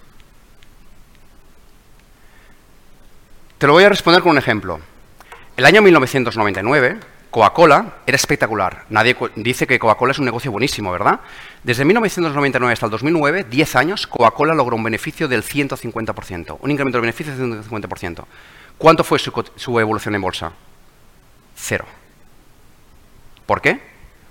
Te 3.59 3.67
lo 3.67 3.75
voy 3.75 3.85
a 3.85 3.91
responder 3.91 4.23
con 4.23 4.31
un 4.31 4.39
ejemplo. 4.39 4.81
El 5.59 5.67
año 5.67 5.83
1999, 5.83 7.01
Coca-Cola 7.35 7.95
era 8.07 8.15
espectacular. 8.15 8.85
Nadie 8.91 9.17
dice 9.35 9.67
que 9.67 9.77
Coca-Cola 9.77 10.13
es 10.13 10.21
un 10.21 10.25
negocio 10.25 10.53
buenísimo, 10.53 10.93
¿verdad? 10.93 11.19
Desde 11.65 11.85
1999 11.85 12.73
hasta 12.73 12.87
el 12.87 12.93
2009, 12.93 13.47
10 13.51 13.75
años, 13.75 14.07
Coca-Cola 14.07 14.55
logró 14.55 14.77
un 14.77 14.85
beneficio 14.85 15.27
del 15.27 15.43
150%, 15.43 16.59
un 16.61 16.71
incremento 16.71 16.99
de 16.99 17.01
beneficio 17.01 17.37
del 17.37 17.65
150%. 17.65 18.25
¿Cuánto 18.79 19.03
fue 19.03 19.19
su, 19.19 19.33
su 19.57 19.81
evolución 19.81 20.15
en 20.15 20.21
bolsa? 20.21 20.53
Cero. 21.57 21.87
¿Por 23.47 23.61
qué? 23.61 23.81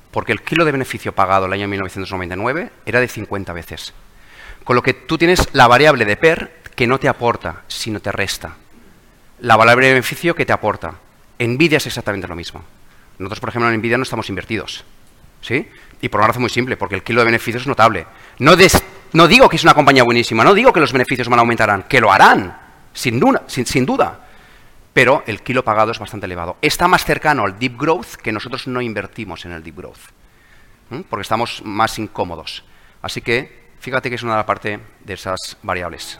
Porque 0.09 0.31
el 0.31 0.41
kilo 0.41 0.63
de 0.63 0.71
beneficio 0.71 1.11
pagado 1.11 1.47
el 1.47 1.51
año 1.51 1.67
1999 1.67 2.71
era 2.85 3.01
de 3.01 3.07
50 3.09 3.51
veces. 3.51 3.93
Con 4.63 4.77
lo 4.77 4.81
que 4.81 4.93
tú 4.93 5.17
tienes 5.17 5.49
la 5.51 5.67
variable 5.67 6.05
de 6.05 6.15
PER 6.15 6.61
que 6.73 6.87
no 6.87 7.01
te 7.01 7.09
aporta, 7.09 7.63
sino 7.67 7.99
te 7.99 8.13
resta. 8.13 8.55
La 9.41 9.57
variable 9.57 9.87
de 9.87 9.93
beneficio 9.95 10.35
que 10.35 10.45
te 10.45 10.53
aporta. 10.53 10.93
Nvidia 11.37 11.79
es 11.79 11.87
exactamente 11.87 12.29
lo 12.29 12.37
mismo. 12.37 12.63
Nosotros, 13.19 13.39
por 13.39 13.49
ejemplo, 13.49 13.69
en 13.69 13.77
Nvidia 13.77 13.97
no 13.97 14.03
estamos 14.03 14.29
invertidos. 14.29 14.83
¿Sí? 15.41 15.67
Y 16.01 16.09
por 16.09 16.19
una 16.19 16.27
razón 16.27 16.41
muy 16.41 16.49
simple, 16.49 16.77
porque 16.77 16.95
el 16.95 17.03
kilo 17.03 17.21
de 17.21 17.25
beneficios 17.25 17.63
es 17.63 17.67
notable. 17.67 18.05
No, 18.39 19.27
digo 19.27 19.49
que 19.49 19.55
es 19.55 19.63
una 19.63 19.73
compañía 19.73 20.03
buenísima, 20.03 20.43
no 20.43 20.53
digo 20.53 20.73
que 20.73 20.79
los 20.79 20.91
beneficios 20.91 21.27
van 21.29 21.39
a 21.39 21.41
aumentarán, 21.41 21.83
que 21.83 22.01
lo 22.01 22.11
harán, 22.11 22.57
sin 22.93 23.21
sin, 23.47 23.85
duda. 23.85 24.27
Pero 24.93 25.23
el 25.27 25.41
kilo 25.41 25.63
pagado 25.63 25.91
es 25.91 25.99
bastante 25.99 26.25
elevado. 26.25 26.57
Está 26.61 26.87
más 26.87 27.05
cercano 27.05 27.45
al 27.45 27.57
deep 27.57 27.77
growth 27.77 28.15
que 28.21 28.31
nosotros 28.31 28.67
no 28.67 28.81
invertimos 28.81 29.45
en 29.45 29.53
el 29.53 29.63
deep 29.63 29.77
growth. 29.77 29.99
Porque 31.09 31.21
estamos 31.21 31.61
más 31.65 31.97
incómodos. 31.99 32.63
Así 33.01 33.21
que 33.21 33.63
fíjate 33.79 34.09
que 34.09 34.15
es 34.15 34.23
una 34.23 34.45
parte 34.45 34.79
de 35.03 35.13
esas 35.13 35.57
variables. 35.63 36.19